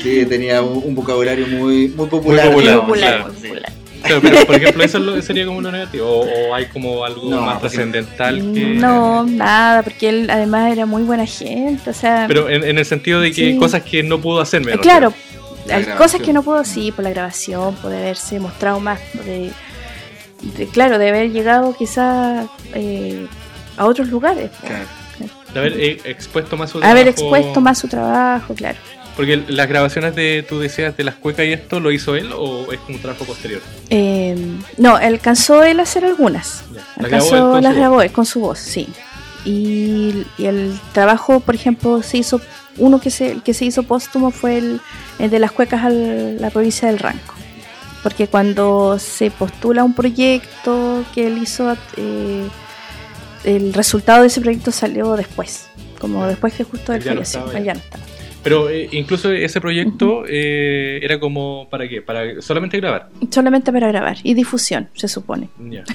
[0.04, 2.46] sí, tenía un, un vocabulario muy, muy popular.
[2.52, 3.48] Muy popular, muy popular, claro, muy sí.
[3.48, 3.72] popular.
[4.04, 6.06] Claro, pero por ejemplo, eso es lo- sería como lo negativo.
[6.08, 8.66] O, o hay como algo No, más trascendental que.
[8.74, 12.86] No, nada, porque él además era muy buena gente, o sea, Pero en, en el
[12.86, 13.58] sentido de que Sí.
[13.58, 15.14] cosas que no pudo hacer, me eh, refiero.
[15.64, 15.98] Hay grabación.
[15.98, 19.52] cosas que no puedo, sí, por la grabación, por haberse mostrado más, de,
[20.58, 23.28] de- claro, de haber llegado quizás eh,
[23.78, 24.86] a otros lugares, Claro.
[25.54, 27.10] De haber eh, expuesto más su haber trabajo.
[27.10, 28.78] expuesto más su trabajo, claro.
[29.16, 32.72] Porque las grabaciones de, tú decías, de las cuecas y esto, ¿lo hizo él o
[32.74, 33.62] es como un trabajo posterior?
[33.92, 34.36] Eh,
[34.78, 36.64] no, alcanzó él a hacer algunas.
[36.74, 36.82] Ya.
[36.98, 38.88] Las grabó él Alcanzó, con las su grabó él con su voz, sí.
[39.46, 42.42] Y, y el trabajo, por ejemplo, se hizo,
[42.78, 44.82] uno que se, que se hizo póstumo fue el,
[45.20, 47.36] el de las cuecas a la provincia del Ranco.
[48.02, 52.48] Porque cuando se postula un proyecto que él hizo, eh,
[53.46, 55.70] el resultado de ese proyecto salió después.
[56.00, 57.50] Como después que justo él no falleció.
[57.54, 57.74] Él ya.
[57.74, 58.04] no estaba.
[58.44, 62.02] Pero eh, incluso ese proyecto eh, era como, ¿para qué?
[62.02, 63.10] Para solamente grabar.
[63.32, 65.50] Solamente para grabar y difusión, se supone.
[65.58, 65.84] Ya.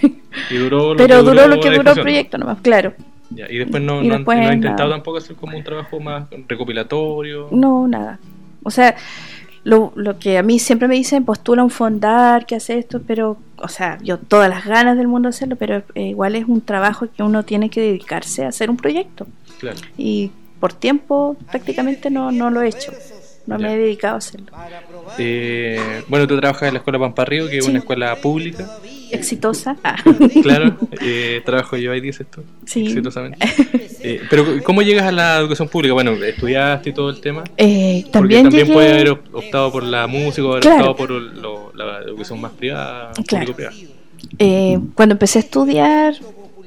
[0.51, 2.95] Y duró lo Pero que duró lo que duró el proyecto nomás, claro.
[3.31, 4.55] Y después no, Y no después no nada.
[4.55, 7.49] intentado tampoco hacer como un trabajo más recopilatorio.
[7.51, 8.19] No, nada.
[8.63, 8.97] O sea,
[9.65, 13.37] lo, lo que a mí siempre me dicen, postula un fondar, que hace esto, pero,
[13.59, 16.61] o sea, yo todas las ganas del mundo de hacerlo, pero eh, igual es un
[16.63, 19.27] trabajo que uno tiene que dedicarse a hacer un proyecto.
[19.59, 19.77] Claro.
[19.97, 22.93] Y por tiempo prácticamente no, no lo he hecho.
[23.49, 23.67] No Ya.
[23.67, 24.47] me he dedicado a hacerlo.
[25.19, 27.71] Eh, bueno, tú trabajas en la Escuela Pamparrío, que es Sí.
[27.71, 28.69] una escuela pública.
[29.11, 29.75] Exitosa.
[29.83, 29.97] Ah.
[30.43, 32.87] Claro, eh, trabajo yo ahí, dices tú, Sí.
[32.87, 33.39] exitosamente.
[34.03, 35.95] Eh, pero, ¿cómo llegas a la educación pública?
[35.95, 37.43] Bueno, estudiaste todo el tema.
[37.57, 40.91] Eh, Porque también también llegué- puede haber op- optado por la música o haber Claro.
[40.91, 43.47] optado por lo- la educación más privada, Claro.
[43.47, 43.75] público-privada.
[44.39, 46.15] eh, cuando empecé a estudiar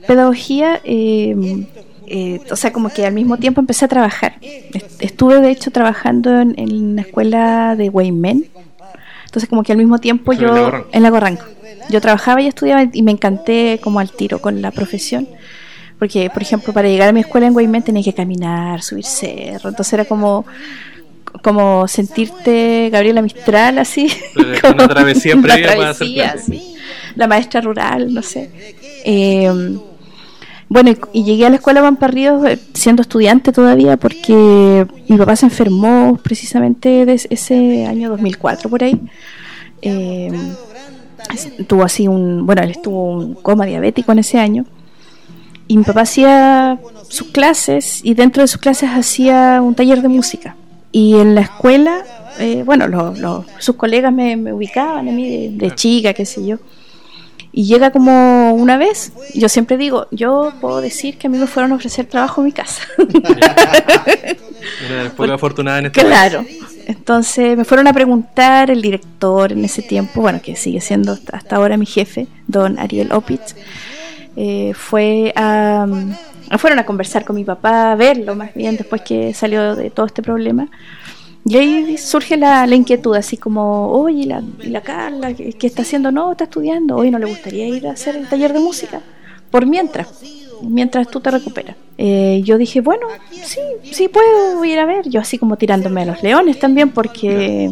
[0.08, 1.36] pedagogía, eh,
[2.08, 4.36] eh, o sea, como que al mismo tiempo empecé a trabajar.
[4.42, 8.50] Est- Estuve, de hecho, trabajando en, en la escuela de Weymen.
[9.26, 10.50] Entonces, como que al mismo tiempo yo...
[10.50, 11.46] en Lago En Lago Ranco.
[11.90, 15.28] Yo trabajaba y estudiaba y me encanté como al tiro con la profesión.
[16.00, 19.70] Porque, por ejemplo, para llegar a mi escuela en Weymen tenía que caminar, subir cerro.
[19.70, 20.46] Entonces era como
[21.44, 24.10] como sentirte Gabriela Mistral así
[24.62, 26.08] como una travesía una previa para hacer
[26.46, 26.76] sí.
[27.16, 28.50] la maestra rural no sé
[29.06, 29.50] Eh,
[30.74, 35.36] bueno y, y llegué a la escuela Pamparríos eh, siendo estudiante todavía porque mi papá
[35.36, 39.00] se enfermó precisamente de ese año 2004 por ahí.
[39.82, 40.32] Eh,
[41.68, 44.66] tuvo así un bueno él estuvo un coma diabético en ese año.
[45.68, 50.08] Y mi papá hacía sus clases y dentro de sus clases hacía un taller de
[50.10, 50.56] música.
[50.92, 52.04] Y en la escuela
[52.40, 56.26] eh, bueno lo- lo- sus colegas me, me ubicaban a mí de, de chica qué
[56.26, 56.58] sé yo
[57.54, 61.48] y llega como una vez yo siempre digo yo puedo decir que a mí me
[61.48, 62.84] fueron a ofrecer trabajo en mi casa
[64.90, 66.46] las pocas afortunadas en este Claro.
[66.88, 71.56] Entonces me fueron a preguntar el director en ese tiempo, bueno, que sigue siendo hasta
[71.56, 73.56] ahora mi jefe, don Ariel Opitz,
[74.36, 75.86] eh, fue a,
[76.50, 79.90] a- fueron a conversar con mi papá, a verlo más bien después que salió de
[79.90, 80.68] todo este problema.
[81.44, 85.56] Y ahí surge la, la inquietud, así como, oye, ¿y la, y la Carla, ¿qué,
[85.62, 86.12] está haciendo?
[86.12, 86.96] No, está estudiando.
[86.96, 89.02] Hoy no le gustaría ir a hacer el taller de música.
[89.50, 90.08] Por mientras,
[90.62, 91.76] mientras tú te recuperas.
[91.98, 93.60] Eh, yo dije, bueno, sí,
[93.92, 95.10] sí puedo ir a ver.
[95.10, 97.72] Yo así como tirándome a los leones también, porque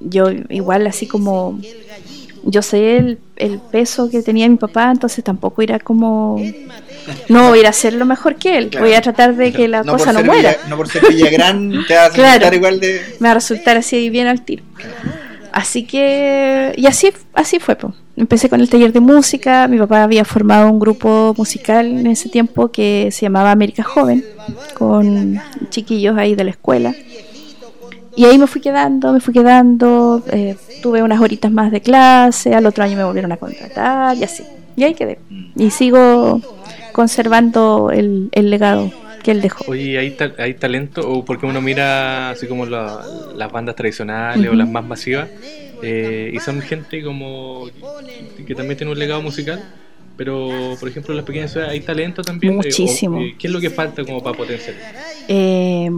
[0.00, 1.58] yo igual así como
[2.42, 6.40] yo sé el, el peso que tenía mi papá, entonces tampoco irá como
[7.28, 8.68] no voy a ir a hacer lo mejor que él.
[8.70, 8.86] Claro.
[8.86, 10.50] Voy a tratar de que la No cosa no muera.
[10.50, 12.32] Villa- no por ser Villagrán te vas a Claro.
[12.32, 13.00] sentar igual de.
[13.20, 14.62] Me va a resultar así bien al tiro.
[15.52, 17.74] Así que, y así, así fue.
[17.76, 17.92] po.
[18.16, 19.66] Empecé con el taller de música.
[19.66, 24.24] Mi papá había formado un grupo musical en ese tiempo que se llamaba América Joven,
[24.74, 26.94] con chiquillos ahí de la escuela.
[28.16, 30.22] Y ahí me fui quedando, me fui quedando.
[30.30, 32.54] eh, tuve unas horitas más de clase.
[32.54, 34.44] Al otro año me volvieron a contratar y así.
[34.76, 35.18] Y ahí quedé.
[35.56, 36.40] Y sigo
[37.00, 39.64] conservando el, el legado que él dejó.
[39.68, 41.00] Oye, ¿hay, ta- hay talento?
[41.10, 45.28] O porque uno mira así como la- las bandas tradicionales o las más masivas,
[45.82, 47.68] eh, y son gente como
[48.36, 49.60] que, que también tiene un legado musical,
[50.16, 52.52] pero por ejemplo en las pequeñas ciudades hay talento también.
[52.52, 53.18] eh, o- Muchísimo.
[53.20, 54.76] eh, ¿Qué es lo que falta como para potenciar?
[55.28, 55.88] Eh,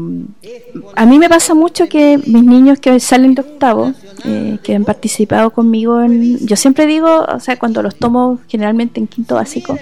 [0.97, 3.93] a mí me pasa mucho que mis niños que salen de octavo,
[4.25, 6.39] eh, que han participado conmigo en...
[6.47, 9.79] Yo siempre digo, o sea, cuando los tomo generalmente en quinto básico,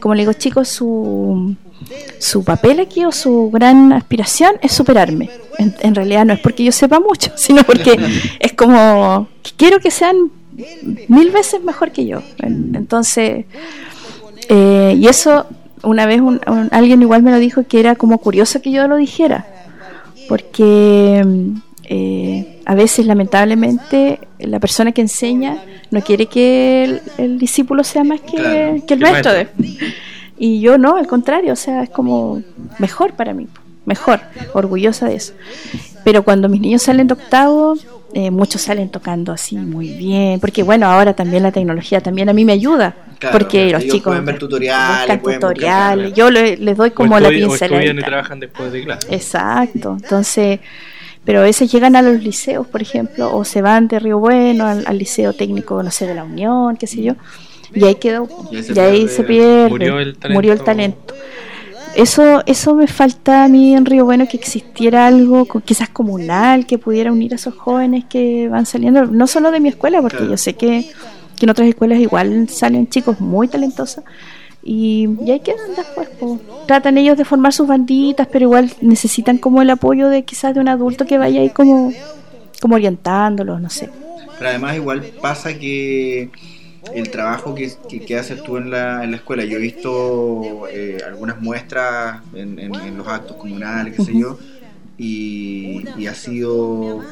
[0.00, 1.54] como le digo, chicos, su,
[2.18, 5.30] su papel aquí o su gran aspiración es superarme.
[5.58, 7.98] En, realidad no es porque yo sepa mucho, sino porque
[8.38, 10.16] es como que quiero que sean
[11.08, 12.22] mil veces mejor que yo.
[12.38, 13.46] En- Entonces,
[14.48, 15.46] eh, y eso
[15.82, 18.86] una vez un- un- alguien igual me lo dijo que era como curioso que yo
[18.88, 19.46] lo dijera,
[20.28, 21.24] porque
[21.84, 28.20] eh, a veces lamentablemente la persona que enseña no quiere que el, discípulo sea más
[28.20, 29.32] que, el maestro.
[30.38, 32.40] Y yo no, al contrario, o sea, es como
[32.78, 33.48] mejor para mí,
[33.86, 34.20] mejor,
[34.52, 35.32] orgullosa de eso.
[36.04, 37.74] Pero cuando mis niños salen de octavo,
[38.14, 42.32] eh, muchos salen tocando así muy bien, porque bueno, ahora también la tecnología también a
[42.32, 42.94] mí me ayuda,
[43.32, 47.84] porque los chicos pueden ver tutoriales, tutoriales, yo les, doy como la pincelada.
[47.84, 49.12] y trabajan después de clase.
[49.12, 50.60] Exacto, entonces,
[51.24, 54.66] pero a veces llegan a los liceos, por ejemplo, o se van de Río Bueno
[54.66, 57.14] al, liceo técnico, no sé, de la Unión, qué sé yo,
[57.74, 61.14] y ahí quedó, y ahí se pierde, Murió el talento.
[61.94, 66.78] eso, eso me falta a mí en Río Bueno, que existiera algo quizás comunal que
[66.78, 70.36] pudiera unir a esos jóvenes que van saliendo, no solo de mi escuela, porque yo
[70.36, 70.90] sé que,
[71.40, 74.04] en otras escuelas igual salen chicos muy talentosos
[74.62, 76.08] y, y ahí quedan después.
[76.66, 80.60] Tratan ellos de formar sus banditas, pero igual necesitan como el apoyo de quizás de
[80.60, 81.92] un adulto que vaya ahí como,
[82.60, 83.88] como orientándolos, no sé.
[84.38, 86.30] Pero además igual pasa que
[86.94, 87.70] el trabajo que,
[88.06, 89.44] que, haces tú en la, en la escuela.
[89.44, 94.38] Yo he visto eh, algunas muestras en, los actos comunales, qué sé yo,
[94.98, 97.02] y, y, ha sido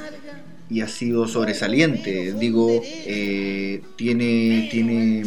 [0.70, 2.34] y ha sido sobresaliente.
[2.34, 5.22] Digo, eh, tiene tiene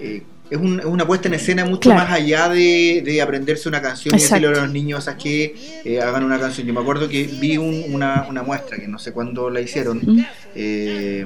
[0.00, 4.48] eh, es, una puesta en escena mucho más allá de, aprenderse una canción y decirle
[4.48, 6.66] a los niños a que eh, hagan una canción.
[6.66, 11.24] Yo me acuerdo que vi una, muestra, que no sé cuándo la hicieron, eh,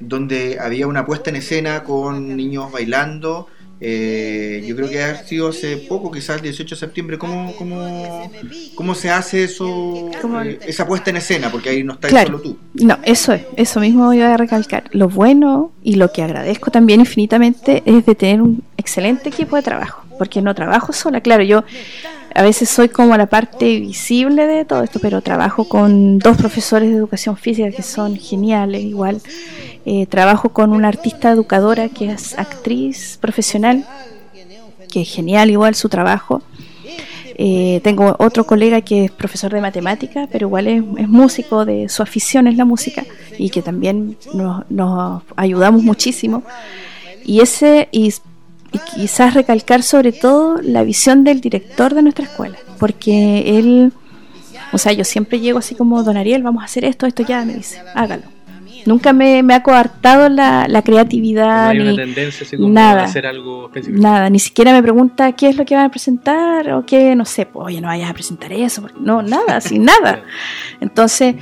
[0.00, 3.48] donde había una puesta en escena con niños bailando
[3.86, 7.18] eh, yo creo que ha sido hace poco, quizás el 18 de septiembre.
[7.18, 8.30] ¿Cómo, cómo,
[8.74, 10.10] cómo se hace eso,
[10.42, 11.52] eh, esa puesta en escena?
[11.52, 12.56] Porque ahí no está solo tú.
[12.72, 14.84] No, eso es, eso mismo voy a recalcar.
[14.92, 19.62] Lo bueno y lo que agradezco también infinitamente es de tener un excelente equipo de
[19.62, 21.20] trabajo, porque no trabajo sola.
[21.20, 21.62] Claro, yo
[22.34, 26.90] a veces soy como la parte visible de todo esto, pero trabajo con dos profesores
[26.90, 29.20] de educación física que son geniales, igual.
[29.86, 33.86] Eh, trabajo con una artista educadora que es actriz profesional,
[34.90, 36.42] que es genial igual su trabajo.
[37.36, 42.02] Eh, tengo otro colega que es profesor de matemática, pero igual es, músico, de su
[42.02, 43.04] afición es la música
[43.38, 46.42] y que también nos, nos ayudamos muchísimo.
[47.24, 48.12] Y ese y,
[48.74, 53.92] y, quizás recalcar sobre todo la visión del director de nuestra escuela, porque él,
[54.72, 57.44] o sea, yo siempre llego así como, don Ariel, vamos a hacer esto, esto ya,
[57.44, 58.34] me dice, hágalo
[58.86, 61.72] Nunca me, ha coartado la, creatividad.
[61.74, 64.02] No hay tendencia nada, a hacer algo específico.
[64.02, 67.24] Nada, ni siquiera me pregunta qué es lo que van a presentar o qué, no
[67.24, 68.86] sé, pues, oye, no vayas a presentar eso.
[68.98, 70.22] No, nada, sin nada.
[70.80, 71.36] Entonces,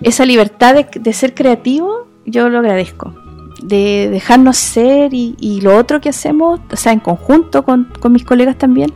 [0.00, 3.14] esa libertad de, ser creativo, yo lo agradezco.
[3.62, 8.24] De dejarnos ser y, lo otro que hacemos, o sea, en conjunto con, con mis
[8.24, 8.92] colegas también,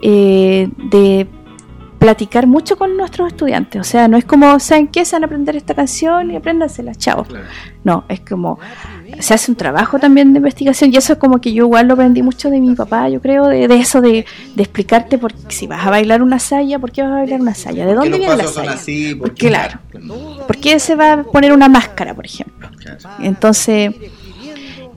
[0.00, 1.26] eh, de
[2.02, 3.80] platicar mucho con nuestros estudiantes.
[3.80, 5.04] O sea, no es como, ¿saben qué?
[5.04, 7.24] Se van a aprender esta canción y apréndansela, chao.
[7.84, 8.58] No, es como,
[9.20, 11.94] se hace un trabajo también de investigación y eso es como que yo igual lo
[11.94, 15.90] aprendí mucho de mi papá, yo creo, de, eso de, explicarte por si vas a
[15.90, 17.86] bailar una saya, ¿por qué vas a bailar una saya?
[17.86, 18.72] ¿De dónde viene la saya?
[18.72, 19.78] Así, ¿Por qué, claro.
[20.48, 22.68] ¿Por qué se va a poner una máscara, por ejemplo?
[23.20, 23.94] Entonces,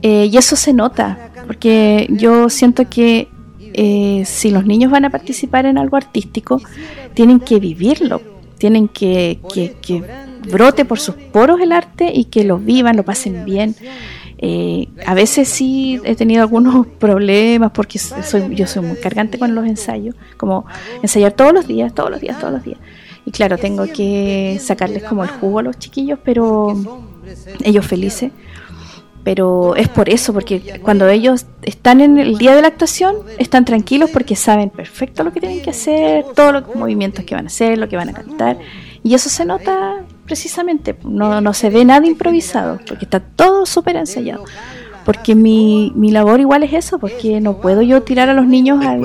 [0.02, 3.28] eh, y eso se nota, porque yo siento que
[3.78, 6.62] eh, si los niños van a participar en algo artístico,
[7.12, 8.22] tienen que vivirlo,
[8.56, 10.02] tienen que, que,
[10.50, 13.76] brote por sus poros el arte y que lo vivan, lo pasen bien.
[14.38, 19.54] Eh, a veces sí he tenido algunos problemas porque soy, yo soy muy cargante con
[19.54, 20.64] los ensayos, como
[21.02, 22.78] ensayar todos los días, todos los días, todos los días.
[23.26, 26.74] Y claro, tengo que sacarles como el jugo a los chiquillos, pero
[27.62, 28.32] ellos felices
[29.26, 33.64] pero es por eso, porque cuando ellos están en el día de la actuación, están
[33.64, 37.48] tranquilos porque saben perfecto lo que tienen que hacer, todos los movimientos que van a
[37.48, 38.56] hacer, lo que van a cantar,
[39.02, 43.96] y eso se nota precisamente, no, no se ve nada improvisado, porque está todo súper
[43.96, 44.44] ensayado.
[45.04, 48.84] Porque mi, mi labor igual es eso, porque no puedo yo tirar a los niños
[48.84, 48.96] a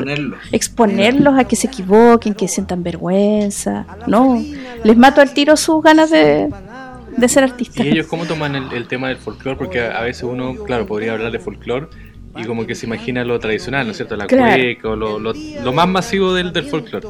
[0.52, 3.86] exponerlos a que se equivoquen, que sientan vergüenza.
[4.06, 4.40] No,
[4.84, 6.50] les mato al tiro sus ganas de,
[7.22, 7.84] de ser artista.
[7.84, 9.58] ¿Y ellos cómo toman el, tema del folclore?
[9.58, 11.88] Porque a, veces uno, claro, podría hablar de folclore
[12.36, 14.16] y como que se imagina lo tradicional, ¿no es cierto?
[14.16, 17.08] La cueca o lo, lo, más masivo del, del folclore.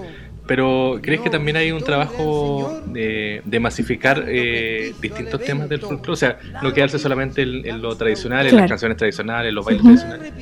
[0.48, 6.12] Pero ¿crees que también hay un trabajo de, de masificar eh, distintos temas del folclore?
[6.12, 9.84] O sea, no quedarse solamente en, lo tradicional, en las canciones tradicionales, en los bailes
[9.84, 10.34] tradicionales.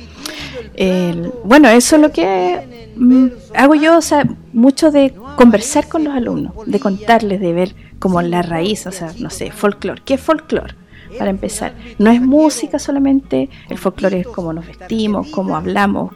[1.44, 6.14] Bueno, eso es lo que mm, hago yo, o sea, mucho de conversar con los
[6.14, 10.02] alumnos, de contarles, de ver como la raíz, o sea, no sé, folclore.
[10.04, 10.74] ¿Qué es folclore?
[11.18, 16.12] Para empezar, no es música solamente, el folclore es cómo nos vestimos, cómo hablamos,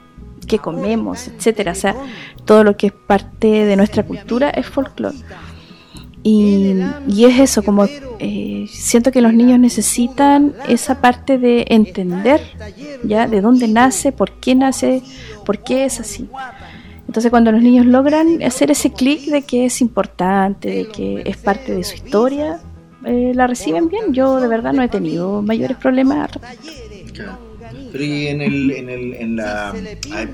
[0.47, 1.73] qué comemos, etcétera.
[1.73, 1.97] O sea,
[2.45, 5.17] todo lo que es parte de nuestra cultura es folclore.
[6.27, 6.75] Y,
[7.07, 7.85] y es eso, como
[8.19, 12.41] eh, siento que los niños necesitan esa parte de entender,
[13.03, 13.29] ¿ya?
[13.29, 15.03] De dónde nace, por qué nace,
[15.45, 16.27] por qué es así.
[17.07, 21.37] Entonces cuando los niños logran hacer ese clic de que es importante, de que es
[21.37, 22.59] parte de su historia,
[23.05, 24.15] eh, la reciben bien.
[24.15, 26.31] Yo de verdad no he tenido mayores problemas.
[27.93, 28.33] Pero y
[29.37, 29.75] la,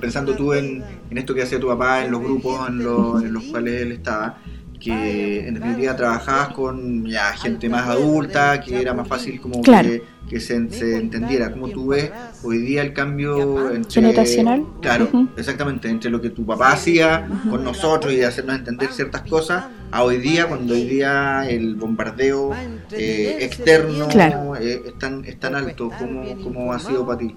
[0.01, 3.43] pensando tú en, en, esto que hacía tu papá, en los grupos en, en los
[3.45, 4.39] cuales él estaba,
[4.81, 10.03] que en definitiva trabajabas con ya gente más adulta, que era más fácil como que,
[10.29, 11.53] que se, entendiera.
[11.53, 12.11] como tú ves
[12.43, 14.65] hoy día el cambio entre, generacional?
[14.81, 19.67] Claro, exactamente, entre lo que tu papá hacía con nosotros y hacernos entender ciertas cosas,
[19.93, 22.53] a hoy día, cuando hoy día el bombardeo
[22.93, 24.09] eh, externo
[24.57, 27.35] eh, es, tan, es tan alto, ¿cómo, ¿cómo ha sido para ti?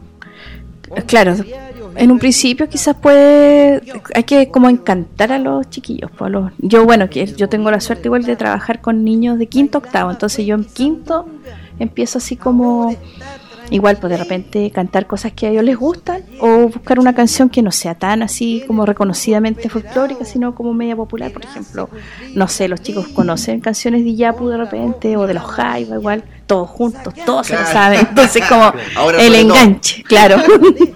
[1.07, 1.35] Claro,
[1.95, 3.81] en un principio quizás puede,
[4.13, 6.11] hay que como encantar a los chiquillos.
[6.17, 9.47] Pues los, yo, bueno, que yo tengo la suerte igual de trabajar con niños de
[9.47, 11.27] quinto octavo, entonces yo en quinto
[11.79, 12.95] empiezo así como
[13.69, 17.49] igual pues de repente cantar cosas que a ellos les gustan o buscar una canción
[17.49, 21.31] que no sea tan así como reconocidamente folclórica sino como media popular.
[21.31, 21.89] Por ejemplo
[22.35, 26.23] no sé los chicos conocen canciones de Yapu de repente o de los Jaiba igual
[26.45, 27.99] todos juntos todos se lo saben.
[27.99, 28.73] Entonces como
[29.19, 30.37] el enganche claro.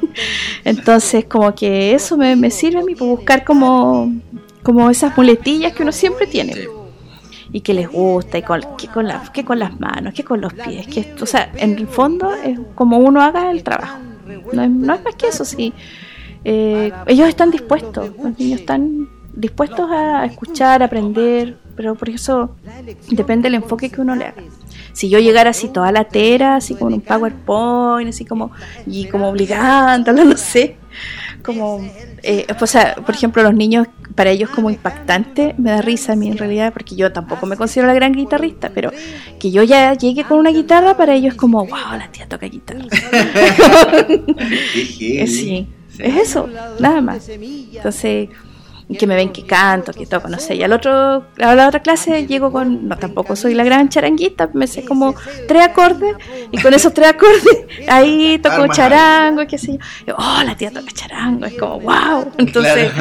[0.63, 4.11] Entonces como que eso me, me sirve a mí por buscar como
[4.63, 6.53] como esas muletillas que uno siempre tiene
[7.51, 10.53] y que les gusta y con, que, con que con las manos, que con los
[10.53, 13.99] pies, que o sea, en el fondo es como uno haga el trabajo.
[14.53, 15.73] No es, más que eso, sí.
[16.43, 22.55] Eh, ellos están dispuestos, los niños están dispuestos a escuchar, a aprender, pero por eso
[23.09, 24.43] depende del enfoque que uno le haga.
[24.93, 28.51] Si yo llegara así toda la tera, así con un PowerPoint, así como,
[28.87, 30.77] y como obligándolo, no sé,
[31.47, 31.81] como,
[32.23, 36.15] eh, o sea, por ejemplo, los niños, para ellos como impactante, me da risa a
[36.17, 38.91] mí en realidad, porque yo tampoco me considero la gran guitarrista, pero
[39.39, 42.47] que yo ya llegue con una guitarra, para ellos es como, wow, la tía toca
[42.47, 42.83] guitarra.
[44.75, 45.67] sí,
[45.97, 47.29] es eso, nada más.
[47.29, 48.29] Entonces,
[48.95, 50.55] que me ven que canto, que toco, no sé.
[50.55, 54.49] Y al otro, a la otra clase llego con, no, tampoco soy la gran charanguita,
[54.53, 55.13] me sé como
[55.47, 56.15] tres acordes
[56.51, 60.15] y con esos tres acordes ahí toco charango y qué sé yo.
[60.17, 62.31] oh, la tía toca charango, es como, wow.
[62.37, 62.91] Entonces,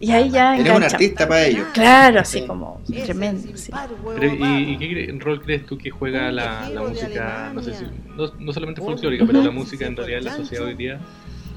[0.00, 1.68] y ahí ya Eres un artista para ellos.
[1.72, 3.48] Claro, así como tremendo.
[3.50, 7.84] ¿y, qué rol crees tú que juega la, la música, no sé si,
[8.16, 10.98] no, no solamente folclórica, pero la música en realidad en la sociedad hoy día?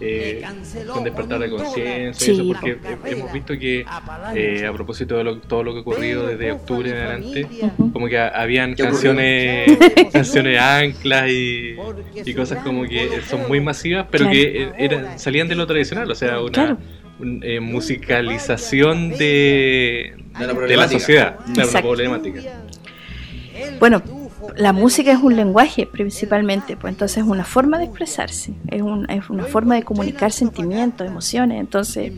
[0.05, 0.43] Eh,
[0.91, 3.85] con despertar de conciencia, eso porque hemos visto que
[4.35, 7.47] eh, a propósito de todo lo que ha ocurrido desde octubre en adelante,
[7.93, 9.77] como que habían canciones,
[10.11, 11.75] canciones anclas y,
[12.35, 16.41] cosas como que son muy masivas, pero que eran, salían de lo tradicional, o sea,
[16.41, 16.77] una
[17.41, 20.15] eh, musicalización de,
[20.67, 22.41] de la, sociedad, de la problemática.
[23.79, 24.01] Bueno,
[24.57, 29.29] la música es un lenguaje principalmente, pues entonces es una forma de expresarse, es, es
[29.29, 32.13] una forma de comunicar sentimientos, emociones, entonces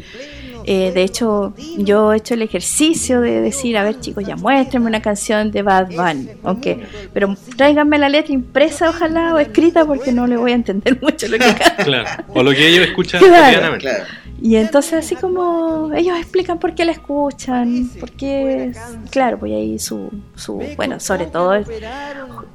[0.68, 4.88] eh, de hecho yo he hecho el ejercicio de decir, a ver chicos, ya muéstrenme
[4.88, 10.12] una canción de Bad Bunny, aunque, pero tráiganme la letra impresa ojalá o escrita porque
[10.12, 11.84] no le voy a entender mucho lo que canta.
[11.84, 13.78] Claro, o lo que ellos escuchan claro,
[14.42, 18.72] Y entonces así como ellos explican por qué la escuchan, porque,
[19.12, 21.54] claro, pues ahí su, su bueno, sobre todo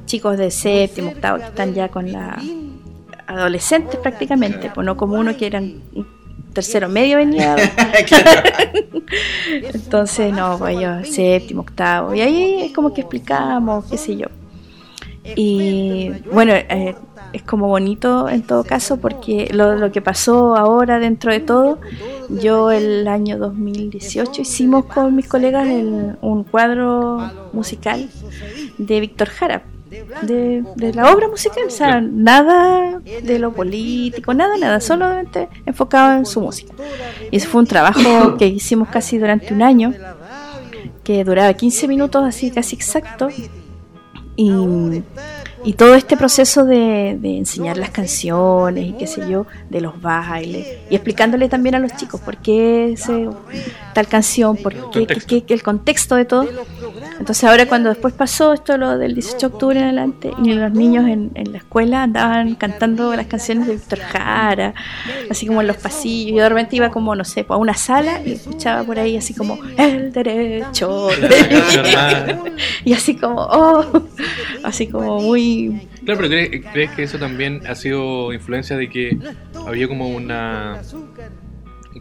[0.07, 2.43] chicos de séptimo, octavo, que están ya con la
[3.29, 5.81] adolescentes prácticamente, pues no como uno que eran
[6.51, 7.57] tercero medio venía.
[9.74, 14.26] Entonces, no, pues yo séptimo, octavo, y ahí es como que explicamos, qué sé yo.
[15.36, 16.94] Y bueno, eh,
[17.32, 21.78] es como bonito en todo caso porque lo, lo, que pasó ahora dentro de todo,
[22.28, 28.09] yo el año 2018 hicimos con mis colegas un cuadro musical
[28.78, 34.80] de Víctor Jara de, la obra musical, o sea, nada de lo político, nada, nada,
[34.80, 36.72] solamente enfocado en su música.
[37.30, 39.93] Y ese fue un trabajo que hicimos casi durante un año,
[41.03, 43.28] que duraba 15 minutos, así casi exacto,
[44.36, 44.51] y
[45.65, 50.67] y todo este proceso de, enseñar las canciones y qué sé yo, de los bailes,
[50.89, 53.29] y explicándole también a los chicos por qué ese,
[53.95, 56.49] tal canción, por qué, el contexto de todo.
[57.19, 60.73] Entonces ahora cuando después pasó esto lo del 18 de octubre en adelante, y los
[60.73, 64.75] niños en, la escuela andaban cantando las canciones de Víctor Jara,
[65.31, 68.23] así como en los pasillos, yo de repente iba como, no sé, a una sala
[68.25, 71.09] y escuchaba por ahí así como, el derecho.
[72.85, 73.85] y así como, oh,
[74.63, 75.49] así como muy
[76.05, 79.18] Claro, pero ¿crees, que eso también ha sido influencia de que
[79.66, 80.80] había como una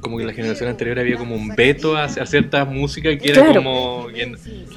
[0.02, 3.54] como que en la generación anterior había como un veto a, cierta música que era
[3.54, 4.08] como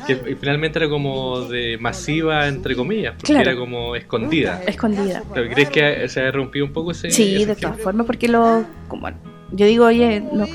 [0.06, 4.62] que, finalmente era como de masiva entre comillas porque era como escondida.
[4.66, 5.22] Escondida.
[5.34, 8.64] ¿Pero crees que se ha rompido un poco ese sí de todas formas porque lo
[8.88, 9.08] como
[9.52, 10.46] yo digo oye no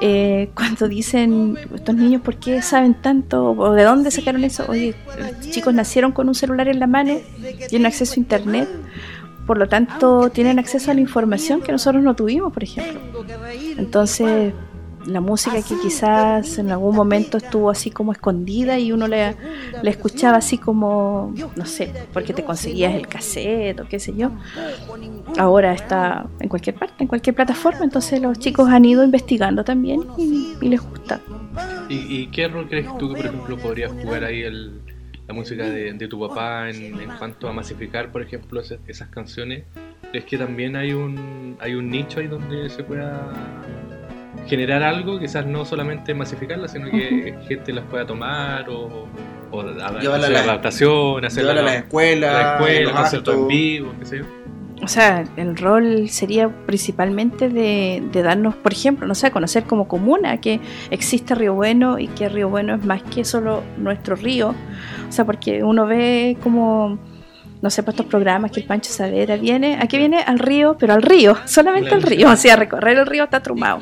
[0.00, 4.94] eh, cuando dicen estos niños por qué saben tanto o de dónde sacaron eso oye
[5.18, 7.18] los chicos nacieron con un celular en la mano
[7.68, 8.68] tienen acceso a internet.
[9.46, 12.98] Por lo tanto tienen acceso a la información que nosotros no tuvimos, por ejemplo.
[13.76, 14.54] Entonces,
[15.06, 19.36] la música que quizás en algún momento estuvo así como escondida y uno le,
[19.82, 24.30] le escuchaba así como, no sé, porque te conseguías el cassette o qué sé yo,
[25.38, 30.02] ahora está en cualquier parte, en cualquier plataforma, entonces los chicos han ido investigando también
[30.18, 31.20] y, les gusta.
[31.88, 34.80] ¿Y, ¿Y, qué rol crees tú que, por ejemplo, podrías jugar ahí el,
[35.26, 39.64] la música de, tu papá en, cuanto a masificar, por ejemplo, esas, canciones,
[40.12, 43.32] es que también hay un, hay un nicho ahí donde se pueda
[44.46, 49.06] generar algo, quizás no solamente masificarlas, sino que gente las pueda tomar o,
[49.50, 54.24] o hacer la adaptación, hacer la, la escuela, la escuela, en vivo, qué sé yo.
[54.82, 60.40] O sea, el rol sería principalmente de, darnos, por ejemplo, no sé, conocer como comuna
[60.42, 64.54] que existe Río Bueno y que Río Bueno es más que solo nuestro río.
[65.08, 66.98] O sea, porque uno ve como,
[67.64, 70.18] no sé, por estos programas que el Pancho Savera viene, ¿a qué viene?
[70.18, 73.80] Al río, pero al río, solamente al río, o sea, recorrer el río está trumado.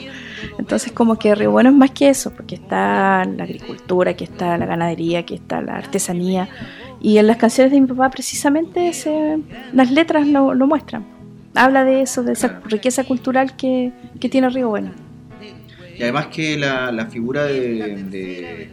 [0.56, 4.56] Entonces, como que Río Bueno es más que eso, porque está la agricultura, que está
[4.56, 6.48] la ganadería, que está la artesanía
[7.00, 8.92] y en las canciones de mi papá precisamente
[9.72, 11.04] las letras lo, muestran.
[11.56, 13.90] Habla de eso, de esa riqueza cultural que,
[14.30, 14.92] tiene Río Bueno.
[15.98, 18.70] Y además que la, figura de, de,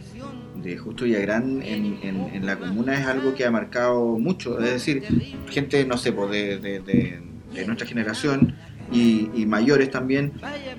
[0.78, 4.58] Justo Villagrán en, en, la comuna es algo que ha marcado mucho.
[4.60, 5.02] Es decir,
[5.48, 7.20] gente, no sé, pues de,
[7.66, 8.54] nuestra generación
[8.92, 10.32] y, mayores también,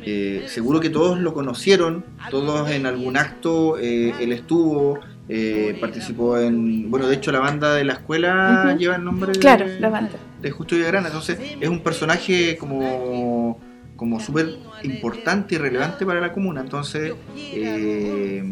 [0.04, 6.38] eh, seguro que todos lo conocieron, todos en algún acto eh, él estuvo, eh, participó
[6.38, 6.92] en.
[6.92, 10.18] Bueno, de hecho, la banda de la escuela lleva el nombre claro, de, la banda.
[10.42, 11.06] de Justo Villagrán.
[11.06, 13.58] Entonces, es un personaje como,
[13.96, 16.62] como súper importante y relevante para la comuna.
[16.62, 18.44] Entonces, eh,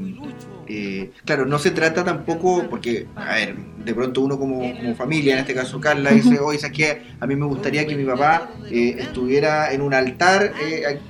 [0.70, 4.62] eh, claro, no se trata tampoco, porque, a ver, de pronto uno como,
[4.96, 7.02] familia, en este caso Carla, dice, oye, ¿sabes qué?
[7.20, 10.54] A mí me gustaría que mi papá estuviera en un altar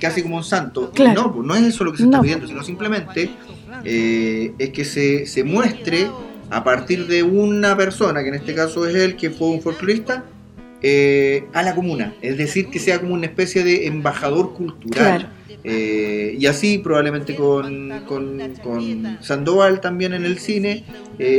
[0.00, 0.92] casi como un santo.
[1.14, 3.30] No, pues no es eso lo que se está pidiendo, sino simplemente
[3.84, 6.10] eh, es que se, se, muestre
[6.50, 10.24] a partir de una persona, que en este caso es él, que fue un folclorista,
[10.82, 12.14] eh, a la comuna.
[12.20, 15.30] Es decir, que sea como una especie de embajador cultural.
[15.62, 20.84] Eh, y así probablemente con, con, Sandoval también en el cine,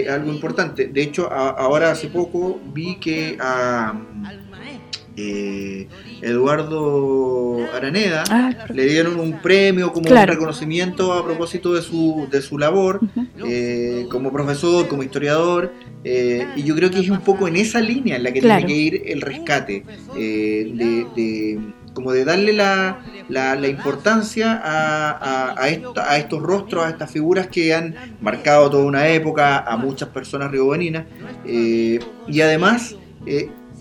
[0.09, 0.87] algo importante.
[0.87, 3.93] De hecho, ahora hace poco vi que a
[5.17, 5.87] eh,
[6.21, 12.41] Eduardo Araneda ah, le dieron un premio como un reconocimiento a propósito de su, de
[12.41, 13.01] su labor
[13.45, 15.73] eh, como profesor, como historiador.
[16.03, 18.65] Eh, y yo creo que es un poco en esa línea en la que tiene
[18.65, 19.83] que ir el rescate,
[20.15, 21.59] de,
[21.93, 27.73] como de darle la, la, importancia a, a, a, estos rostros, a estas figuras que
[27.73, 31.05] han marcado toda una época, a muchas personas riobeninas,
[31.45, 31.99] y
[32.41, 32.95] además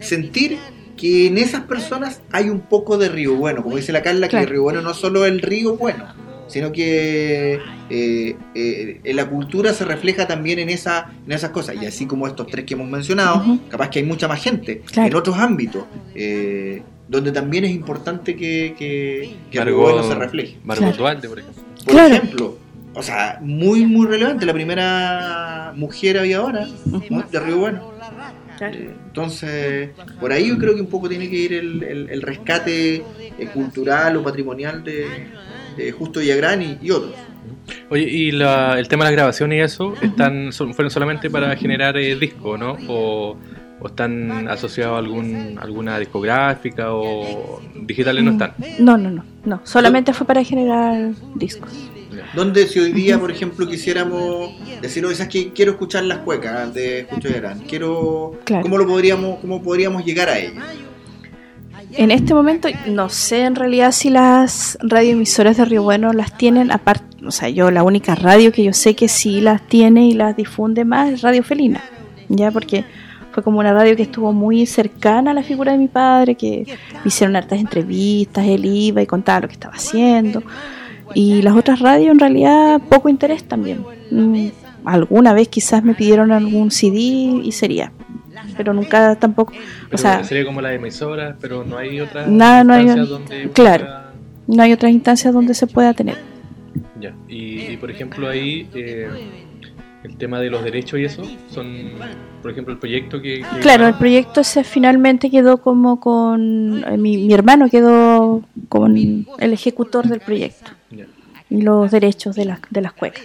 [0.01, 0.59] sentir
[1.01, 4.39] que en esas personas hay un poco de río bueno, como dice la Carla, que
[4.39, 6.05] el río bueno no solo el río bueno,
[6.47, 7.59] sino que
[7.89, 11.77] eh, eh, en la cultura se refleja también en, esa, en esas cosas.
[11.81, 15.15] Y así como estos tres que hemos mencionado, capaz que hay mucha más gente en
[15.15, 15.85] otros ámbitos.
[16.15, 20.59] Eh, donde también es importante que, que, el bueno se refleje.
[20.65, 21.65] Margot Duarte, por ejemplo.
[21.85, 22.59] Por ejemplo,
[22.95, 27.91] o sea, muy, muy relevante, la primera mujer aviadora de Río Bueno.
[28.61, 29.91] Entonces,
[30.21, 34.23] por ahí yo creo que un poco tiene que ir el, rescate eh, cultural o
[34.23, 37.15] patrimonial de, Justo Villagrán y, y otros.
[37.89, 42.15] Oye, y el tema de las grabaciones y eso, están ¿fueron solamente para generar eh,
[42.17, 42.77] disco, no?
[42.87, 43.37] O,
[43.89, 48.55] están asociados a algún, alguna discográfica o digitales no están?
[48.79, 49.61] No, no, no, no.
[49.65, 51.91] Solamente fue para generar discos.
[52.35, 56.73] Donde si hoy día, por ejemplo, quisiéramos decir, oye, ¿sabes que quiero escuchar las cuecas
[56.75, 57.61] de Justo Gran?
[57.61, 60.65] Quiero, ¿cómo lo podríamos, cómo podríamos llegar a ellas?
[61.93, 66.71] En este momento no sé en realidad si las radioemisoras de Río Bueno las tienen,
[66.71, 70.13] aparte, o sea, yo la única radio que yo sé que sí las tiene y
[70.13, 71.83] las difunde más es Radio Felina,
[72.29, 72.85] ya porque
[73.33, 76.65] fue como una radio que estuvo muy cercana a la figura de mi padre, que
[76.93, 80.43] me hicieron hartas entrevistas, él iba y contaba lo que estaba haciendo.
[81.15, 83.85] Y las otras radios en realidad poco interés también.
[84.11, 84.49] Mm,
[84.85, 87.93] alguna vez quizás me pidieron algún CD y sería.
[88.57, 89.53] Pero nunca tampoco.
[89.93, 92.27] o sea, sería como la emisora, pero no hay otra.
[92.27, 92.87] Nada, no hay.
[92.87, 93.87] Donde claro.
[94.47, 96.17] no hay otras instancias donde se pueda tener.
[97.01, 99.09] Ya, y, y por ejemplo ahí eh,
[100.05, 101.91] el tema de los derechos y eso, son,
[102.43, 103.41] por ejemplo, el proyecto que...
[103.43, 106.83] que- Claro, el proyecto se finalmente quedó como con...
[106.87, 110.71] eh, mi, mi hermano quedó con el ejecutor del proyecto
[111.51, 113.25] y los derechos de las, de las cuecas.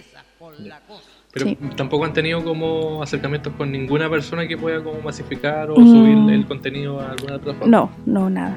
[1.31, 1.57] Pero Sí.
[1.75, 5.87] tampoco han tenido como acercamientos con ninguna persona que pueda como masificar o Mm.
[5.91, 7.67] subir el contenido a alguna plataforma.
[7.67, 8.55] No, no, nada.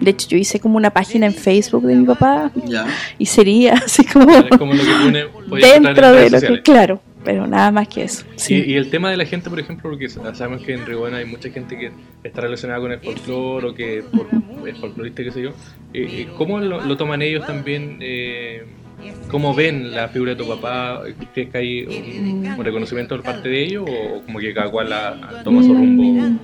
[0.00, 2.86] De hecho, yo hice como una página en Facebook de mi papá Ya.
[3.18, 5.28] y sería así como lo que encontrar
[5.60, 6.62] dentro en de lo que...
[6.62, 8.24] Claro, pero nada más que eso.
[8.36, 8.62] Sí.
[8.66, 11.16] Y, y el tema de la gente, por ejemplo, porque sabemos que en Río Bueno
[11.16, 11.90] hay mucha gente que
[12.22, 14.26] está relacionada con el folclore o que por,
[14.66, 15.50] es folclorista, qué sé yo.
[15.92, 17.98] Eh, eh, ¿Cómo lo, lo toman ellos también?
[18.00, 18.64] Eh,
[19.30, 21.02] ¿Cómo ven la figura de tu papá?
[21.32, 24.90] ¿Crees que hay un, un reconocimiento por parte de ellos o como que cada cual
[24.90, 26.38] la, toma su rumbo?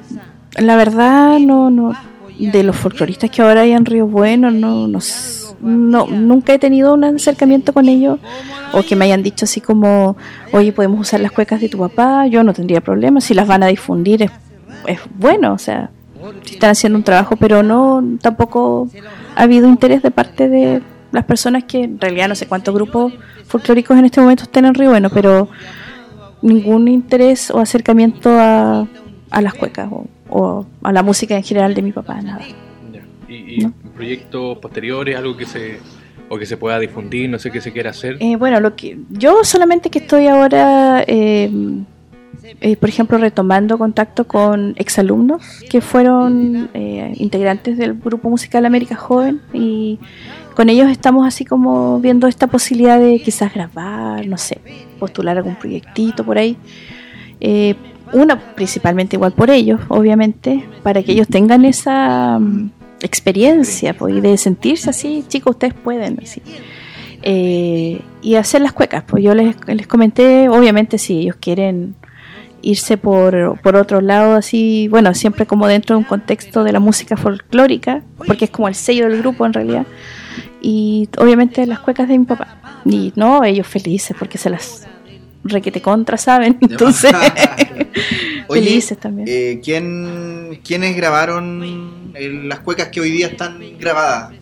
[0.56, 1.92] La verdad, no, no.
[2.38, 4.98] De los folcloristas que ahora hay en Río Bueno, no, no,
[5.60, 8.18] no, nunca he tenido un acercamiento con ellos
[8.72, 10.16] o que me hayan dicho así como,
[10.52, 12.26] oye, podemos usar las cuecas de tu papá.
[12.26, 13.20] Yo no tendría problema.
[13.20, 14.30] Si las van a difundir, es,
[14.86, 15.90] es bueno, o sea,
[16.42, 18.88] si están haciendo un trabajo, pero no, tampoco
[19.36, 20.82] ha habido interés de parte de
[21.12, 23.12] las personas que en realidad no sé cuántos grupos
[23.46, 25.48] folclóricos en este momento estén en Río Bueno, pero
[26.42, 28.86] ningún interés o acercamiento a,
[29.30, 30.06] a las cuecas o,
[30.36, 32.44] o a la música en general de mi papá, nada.
[33.28, 33.72] ¿Y, y No.
[33.94, 35.78] proyectos posteriores, algo que se
[36.28, 38.16] o que se pueda difundir, no sé qué se quiera hacer?
[38.18, 41.50] Eh, bueno, lo que yo solamente que estoy ahora, eh,
[42.60, 49.40] eh, por ejemplo, retomando contacto con exalumnos que fueron integrantes del grupo musical América Joven
[49.52, 49.98] y
[50.56, 54.58] con ellos estamos así como viendo esta posibilidad de quizás grabar, no sé,
[54.98, 56.56] postular algún proyectito por ahí.
[58.14, 64.20] Una, principalmente igual por ellos, obviamente, para que ellos tengan esa mm, experiencia pues, y
[64.20, 66.40] de sentirse así, chicos, ustedes pueden, así.
[67.22, 71.96] Eh, y hacer las cuecas, pues yo les, les comenté, obviamente si ellos quieren
[72.62, 76.80] irse por, por otro lado, así, bueno, siempre como dentro de un contexto de la
[76.80, 79.86] música folclórica, porque es como el sello del grupo en realidad,
[80.62, 82.58] y obviamente las cuecas de mi papá.
[82.84, 84.86] Y no, ellos felices porque se las
[85.44, 86.58] requete contra, ¿saben?
[86.60, 87.12] Entonces,
[88.48, 89.28] Oye, felices también.
[89.30, 92.12] eh, ¿quién, ¿Quiénes grabaron
[92.48, 94.32] las cuecas que hoy día están grabadas?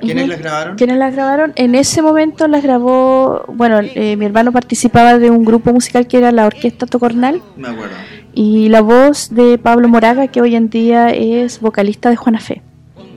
[0.00, 0.76] ¿Quiénes las grabaron?
[0.76, 1.52] ¿Quiénes las grabaron?
[1.54, 6.18] En ese momento las grabó, bueno, eh, mi hermano participaba de un grupo musical que
[6.18, 7.94] era la Orquesta Tocornal Me acuerdo.
[8.34, 12.62] y la voz de Pablo Moraga, que hoy en día es vocalista de Juana Fe.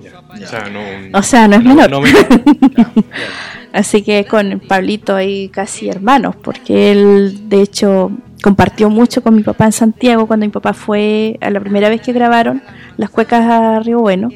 [0.03, 0.19] Ya.
[0.19, 1.89] O sea, no, O sea, no es menor.
[1.89, 2.23] no menor.
[2.77, 3.64] Ya, ya.
[3.75, 8.09] Así que con Pablito ahí casi hermanos, porque él de hecho
[8.41, 11.99] compartió mucho con mi papá en Santiago cuando mi papá fue a la primera vez
[12.01, 12.61] que grabaron
[12.97, 14.29] las cuecas a Río Bueno.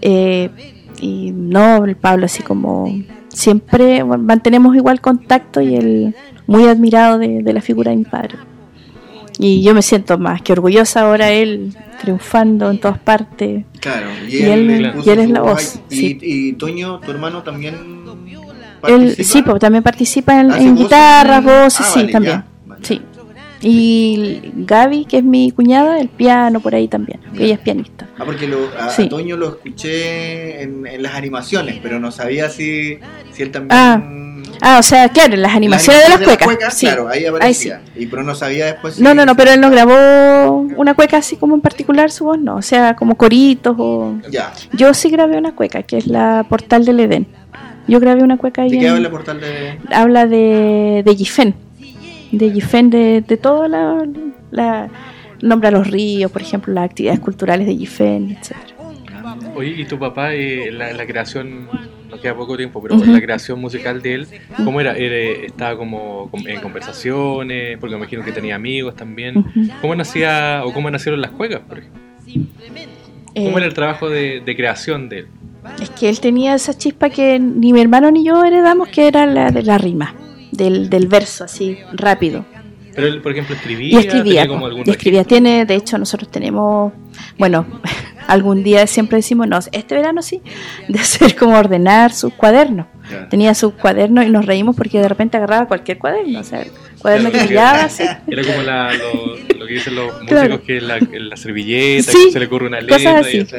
[0.00, 0.50] Eh,
[1.00, 2.92] y no, el Pablo así como
[3.28, 6.14] siempre mantenemos igual contacto y él
[6.48, 8.36] muy admirado de, de la figura de mi padre.
[9.38, 13.64] Y yo me siento más que orgullosa ahora él triunfando en todas partes.
[13.78, 16.18] Claro, Y él- y él es la voz sí.
[16.20, 17.76] Y, y Toño, tu hermano, también
[18.86, 22.44] Él sí, también participa en, ¿Hace en guitarras, voces, Ah, sí, vale, también.
[22.66, 22.80] vale.
[22.84, 23.02] Sí.
[23.60, 27.18] Y Gaby, que es mi cuñada, el piano por ahí también.
[27.36, 28.06] Ella es pianista.
[28.16, 28.88] Ah, porque lo, a.
[29.08, 32.98] Toño lo escuché en, en las animaciones, pero no sabía si,
[33.32, 33.72] si él también...
[33.72, 34.02] Ah,
[34.60, 36.74] Ah, o sea, claro, en las animaciones de las cuecas.
[36.74, 36.86] sí.
[36.86, 37.80] Claro, ahí aparecía.
[37.94, 41.18] Y pero no sabía después si- No, no, no, pero él no grabó una cueca
[41.18, 42.56] así como en particular su voz, no.
[42.56, 44.16] O sea, como coritos o.
[44.30, 44.52] Ya.
[44.72, 47.28] Yo sí grabé una cueca, que es la Portal del Edén.
[47.88, 48.70] Yo grabé una cueca ahí.
[48.70, 49.78] ¿De qué en- habla el portal de...?
[49.92, 51.54] habla de, de Gifen,
[52.32, 54.06] de Gifen, de, de toda la,
[54.50, 54.88] la-
[55.40, 58.56] Nombra los ríos, por ejemplo, las actividades culturales de Gifen, etc.
[59.54, 61.68] Oye, ¿y tu papá, eh, la, la creación,
[62.10, 64.26] nos queda poco tiempo, pero la creación musical de él,
[64.64, 64.96] ¿cómo era?
[64.96, 67.78] Era- ¿Estaba como com- en conversaciones?
[67.78, 69.44] Porque me imagino que tenía amigos también.
[69.80, 72.00] ¿Cómo nacía o cómo nacieron las cuecas, por ejemplo?
[72.26, 72.46] ¿Cómo
[73.34, 75.26] Eh, era el trabajo de, de creación de él?
[75.80, 79.26] Es que él tenía esa chispa que ni mi hermano ni yo heredamos, que era
[79.26, 80.14] la de la rima,
[80.52, 82.44] del, del verso así, rápido.
[82.98, 83.94] Pero él, por ejemplo, escribía.
[83.94, 85.22] Y escribía, como y escribía.
[85.22, 86.92] Tiene, de hecho, nosotros tenemos,
[87.38, 87.64] bueno,
[88.26, 90.42] algún día siempre decimos, no, este verano sí,
[90.88, 92.86] de hacer como ordenar sus cuadernos.
[93.30, 96.64] Tenía sus cuadernos y nos reímos porque de repente agarraba cualquier cuaderno, o sea,
[96.98, 98.02] cuaderno Claro, que porque pillaba, así.
[98.26, 100.62] Era como la- lo, lo que dicen los músicos, Claro.
[100.62, 102.96] que es la, la servilleta, Sí, que se le ocurre una letra.
[102.96, 103.54] cosas y así.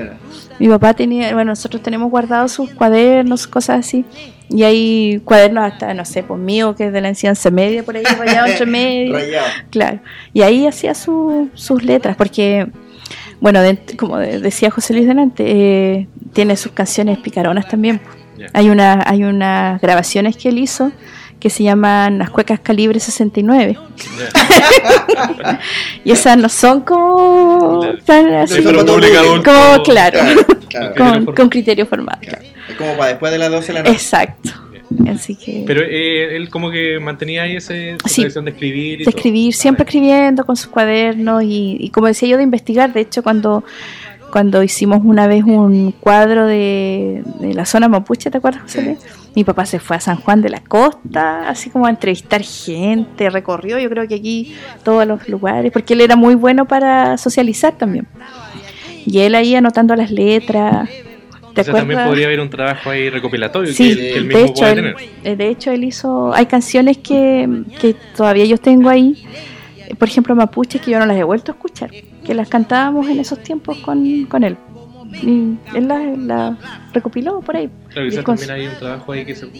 [0.59, 4.03] Mi papá tenía, bueno, nosotros tenemos guardados sus cuadernos, cosas así.
[4.49, 7.95] Y hay cuadernos hasta, no sé, pues mío, que es de la enseñanza media, por
[7.95, 9.13] ahí rayado entre medio.
[9.13, 9.47] Rayado.
[9.69, 9.99] Claro.
[10.33, 12.67] Y ahí hacía su- sus letras, porque,
[13.39, 18.01] bueno, de- como de- decía José Luis delante, eh, tiene sus canciones picaronas también.
[18.53, 20.91] Hay, una, hay unas grabaciones que él hizo
[21.39, 23.77] que se llaman las cuecas calibre 69.
[26.03, 28.83] y esas no son como tan así, como,
[29.83, 30.19] claro,
[31.35, 32.19] con, criterio formal.
[32.69, 33.93] Es como para después de las 12 de la noche.
[33.93, 34.49] Exacto.
[35.07, 35.63] Así que...
[35.67, 37.73] Pero eh, él como que mantenía ahí esa
[38.03, 38.99] tradición de escribir.
[38.99, 42.91] de escribir, siempre escribiendo con sus cuadernos y, y, como decía yo, de investigar.
[42.91, 43.63] De hecho, cuando
[44.31, 48.97] cuando hicimos una vez un cuadro de, la zona mapuche, ¿te acuerdas, José?
[49.35, 53.29] Mi papá se fue a San Juan de la Costa, así como a entrevistar gente,
[53.29, 57.77] recorrió yo creo que aquí todos los lugares, porque él era muy bueno para socializar
[57.77, 58.07] también.
[59.05, 60.89] Y él ahí anotando las letras.
[61.53, 64.95] ¿Te también podría haber un trabajo ahí recopilatorio sí, que, él, mismo de hecho, tener.
[65.23, 69.25] Eh, de hecho, él hizo, hay canciones que, que todavía yo tengo ahí,
[69.97, 71.89] por ejemplo, mapuche, que yo no las he vuelto a escuchar
[72.25, 74.57] que las cantábamos en esos tiempos con, con él.
[75.11, 76.55] Y él la,
[76.93, 77.69] recopiló por ahí.
[77.89, 79.51] Claro, quizás también hay un trabajo ahí que es un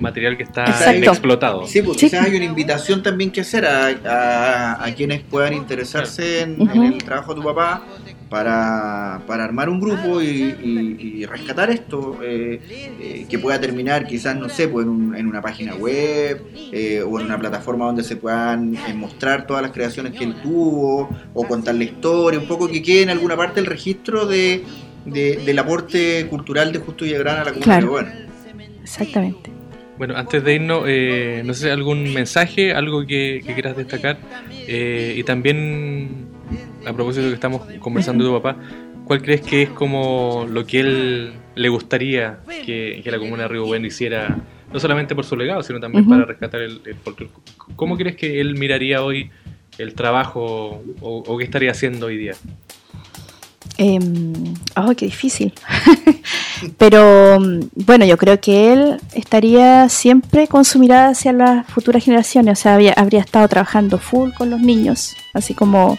[0.00, 0.64] material que está
[0.94, 1.66] explotado.
[1.66, 6.60] Sí, porque quizás hay una invitación también que hacer a, a, quienes puedan interesarse en,
[6.60, 7.84] en, el trabajo de tu papá
[8.28, 12.60] para, para armar un grupo y, rescatar esto, eh,
[13.00, 17.18] eh, que pueda terminar quizás, no sé, pues en, en una página web eh, o
[17.20, 21.74] en una plataforma donde se puedan mostrar todas las creaciones que él tuvo o contar
[21.74, 24.64] la historia, un poco que quede en alguna parte el registro de,
[25.04, 27.84] del aporte cultural de Justo Villagrán a la comunidad.
[27.84, 28.08] Bueno.
[28.82, 29.50] Exactamente.
[29.98, 30.82] Bueno, antes de irnos,
[31.44, 34.18] no sé, algún mensaje, algo que, que quieras destacar
[34.68, 36.25] y también
[36.86, 38.58] a propósito de que estamos conversando de tu papá,
[39.04, 43.66] ¿cuál crees que es como lo que él le gustaría que, la comuna de Río
[43.66, 44.38] Bueno hiciera,
[44.72, 46.80] no solamente por su legado, sino también para rescatar el?
[47.74, 49.30] ¿Cómo crees que él miraría hoy
[49.78, 52.34] el trabajo o, qué estaría haciendo hoy día?
[53.78, 53.98] Eh,
[54.76, 55.52] oh, qué difícil.
[56.78, 57.38] Pero
[57.74, 62.60] bueno, yo creo que él estaría siempre con su mirada hacia las futuras generaciones.
[62.60, 65.98] O sea, habría estado trabajando full con los niños, así como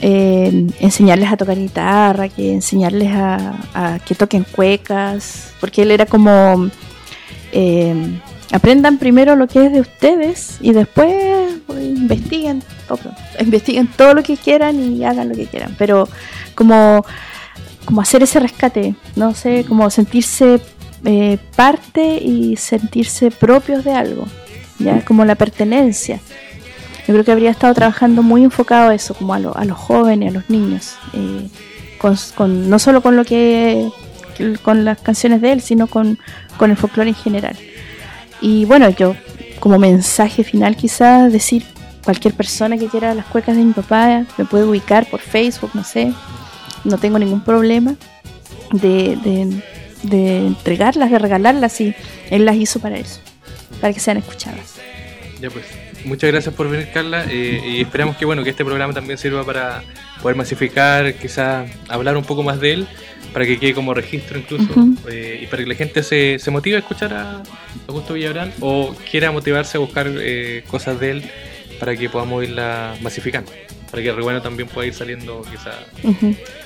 [0.00, 6.68] eh, enseñarles a tocar guitarra, que enseñarles a, que toquen cuecas, porque él era como
[7.52, 7.94] eh,
[8.52, 12.62] aprendan primero lo que es de ustedes y después pues, investiguen,
[13.40, 16.08] investiguen todo lo que quieran y hagan lo que quieran, pero
[16.54, 17.04] como,
[17.84, 20.60] como hacer ese rescate, no sé, como sentirse
[21.04, 24.26] eh, parte y sentirse propios de algo,
[24.78, 26.20] ya como la pertenencia.
[27.06, 30.30] Yo creo que habría estado trabajando muy enfocado a eso, como a, a los jóvenes,
[30.30, 31.48] a los niños, eh,
[32.34, 33.90] con, no solo con lo que
[34.62, 36.18] con las canciones de él, sino con,
[36.60, 37.56] el folclore en general.
[38.40, 39.14] Y bueno, yo
[39.60, 41.64] como mensaje final quizás decir
[42.04, 45.84] cualquier persona que quiera las cuecas de mi papá me puede ubicar por Facebook, no
[45.84, 46.12] sé,
[46.84, 47.94] no tengo ningún problema
[48.72, 49.62] de, de,
[50.02, 51.94] de entregarlas, de regalarlas y
[52.30, 53.20] él las hizo para eso,
[53.80, 54.74] para que sean escuchadas.
[55.40, 55.64] Ya pues,
[56.04, 57.24] muchas gracias por venir, Carla.
[57.28, 59.82] Eh, y esperamos que bueno que este programa también sirva para
[60.22, 62.86] poder masificar, quizás hablar un poco más de él,
[63.32, 64.72] para que quede como registro incluso,
[65.08, 67.42] eh, y para que la gente se, se motive a escuchar a
[67.88, 71.30] Augusto Villabrán o quiera motivarse a buscar eh, cosas de él
[71.80, 73.50] para que podamos irla masificando,
[73.94, 75.76] para que Rebueno también pueda ir saliendo quizás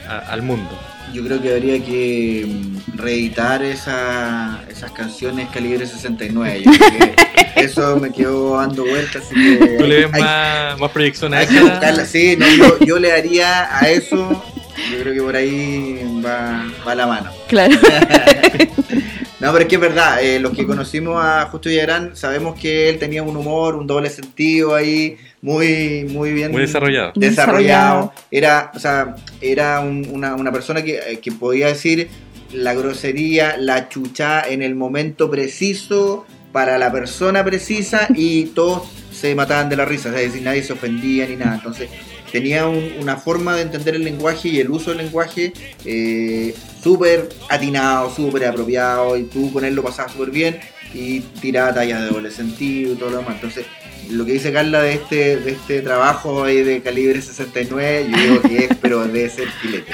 [0.09, 0.71] al mundo
[1.13, 6.63] yo creo que habría que mm, reeditar esa, esas canciones calibre 69.
[6.65, 7.15] Yo creo que
[7.57, 9.25] eso me quedó dando vueltas.
[9.25, 12.07] Así que ¿Tú le ves más, más proyección a eso?
[12.07, 12.47] sí, no,
[12.85, 14.43] yo, le haría a eso,
[14.91, 17.31] yo creo que por ahí va, va la mano.
[17.49, 17.77] Claro.
[19.41, 22.89] no, pero es que es verdad, eh, los que conocimos a Justo Villagrán sabemos que
[22.89, 27.13] él tenía un humor, un doble sentido ahí muy, muy bien desarrollado.
[27.15, 28.13] desarrollado.
[28.31, 32.09] Era, o sea, era una, una, persona que, eh, que, podía decir
[32.53, 39.35] la grosería, la chucha en el momento preciso, para la persona precisa, y todos se
[39.35, 41.57] mataban de la risa, es decir, nadie se ofendía ni nada.
[41.57, 41.89] Entonces,
[42.31, 45.53] tenía una forma de entender el lenguaje y el uso del lenguaje
[45.85, 50.59] eh, súper atinado, súper apropiado, y tú con él lo pasabas súper bien,
[50.95, 53.35] y tiraba tallas de doble sentido y todo lo demás.
[53.37, 53.67] Entonces,
[54.11, 58.43] lo que dice Carla de este, de este trabajo ahí de calibre 69, yo digo
[58.43, 59.93] que es, pero debe ser filete.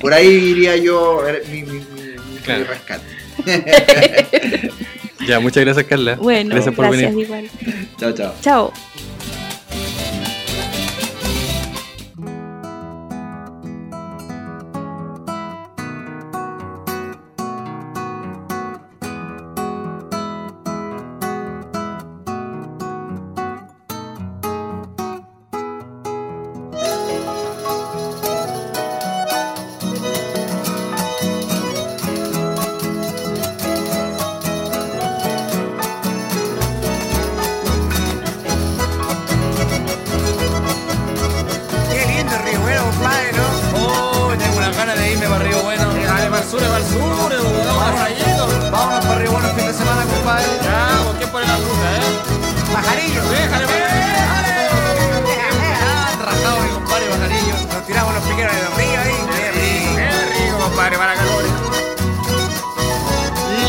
[0.00, 3.04] Por ahí iría yo mi, mi, mi, rescate.
[5.26, 6.16] ya, muchas gracias Carla.
[6.16, 7.26] Bueno, gracias por gracias venir.
[7.26, 7.50] Igual.
[7.98, 8.34] Chao, chao.
[8.40, 8.72] Chao.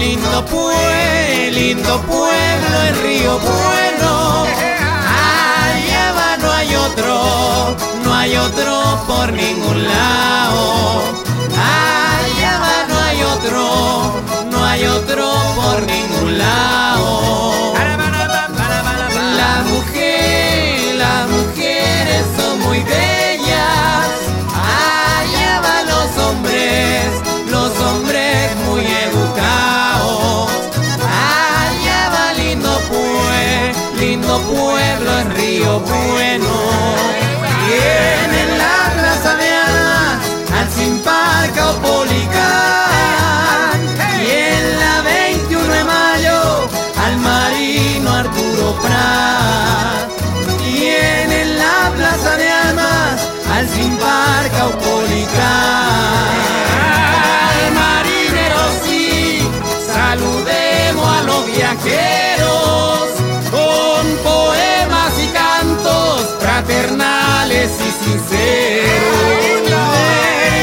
[0.06, 4.46] Lindo pueblo, lindo pueblo, el río bueno.
[5.10, 11.02] Allá va, no hay otro, no hay otro por ningún lado.
[11.58, 15.26] Allá va, no hay otro, no hay otro
[15.56, 17.74] por ningún lado.
[34.46, 36.54] Pueblo, en Río Bueno.
[37.68, 40.18] Tienen la plaza de armas
[40.58, 42.36] al Simpar Caupolicán.
[44.22, 46.70] Y en la 21 de mayo
[47.06, 49.25] al marino Arturo Prat.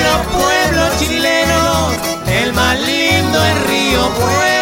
[0.04, 1.94] Los pueblos chilenos,
[2.26, 4.61] el más lindo es Río Bueno.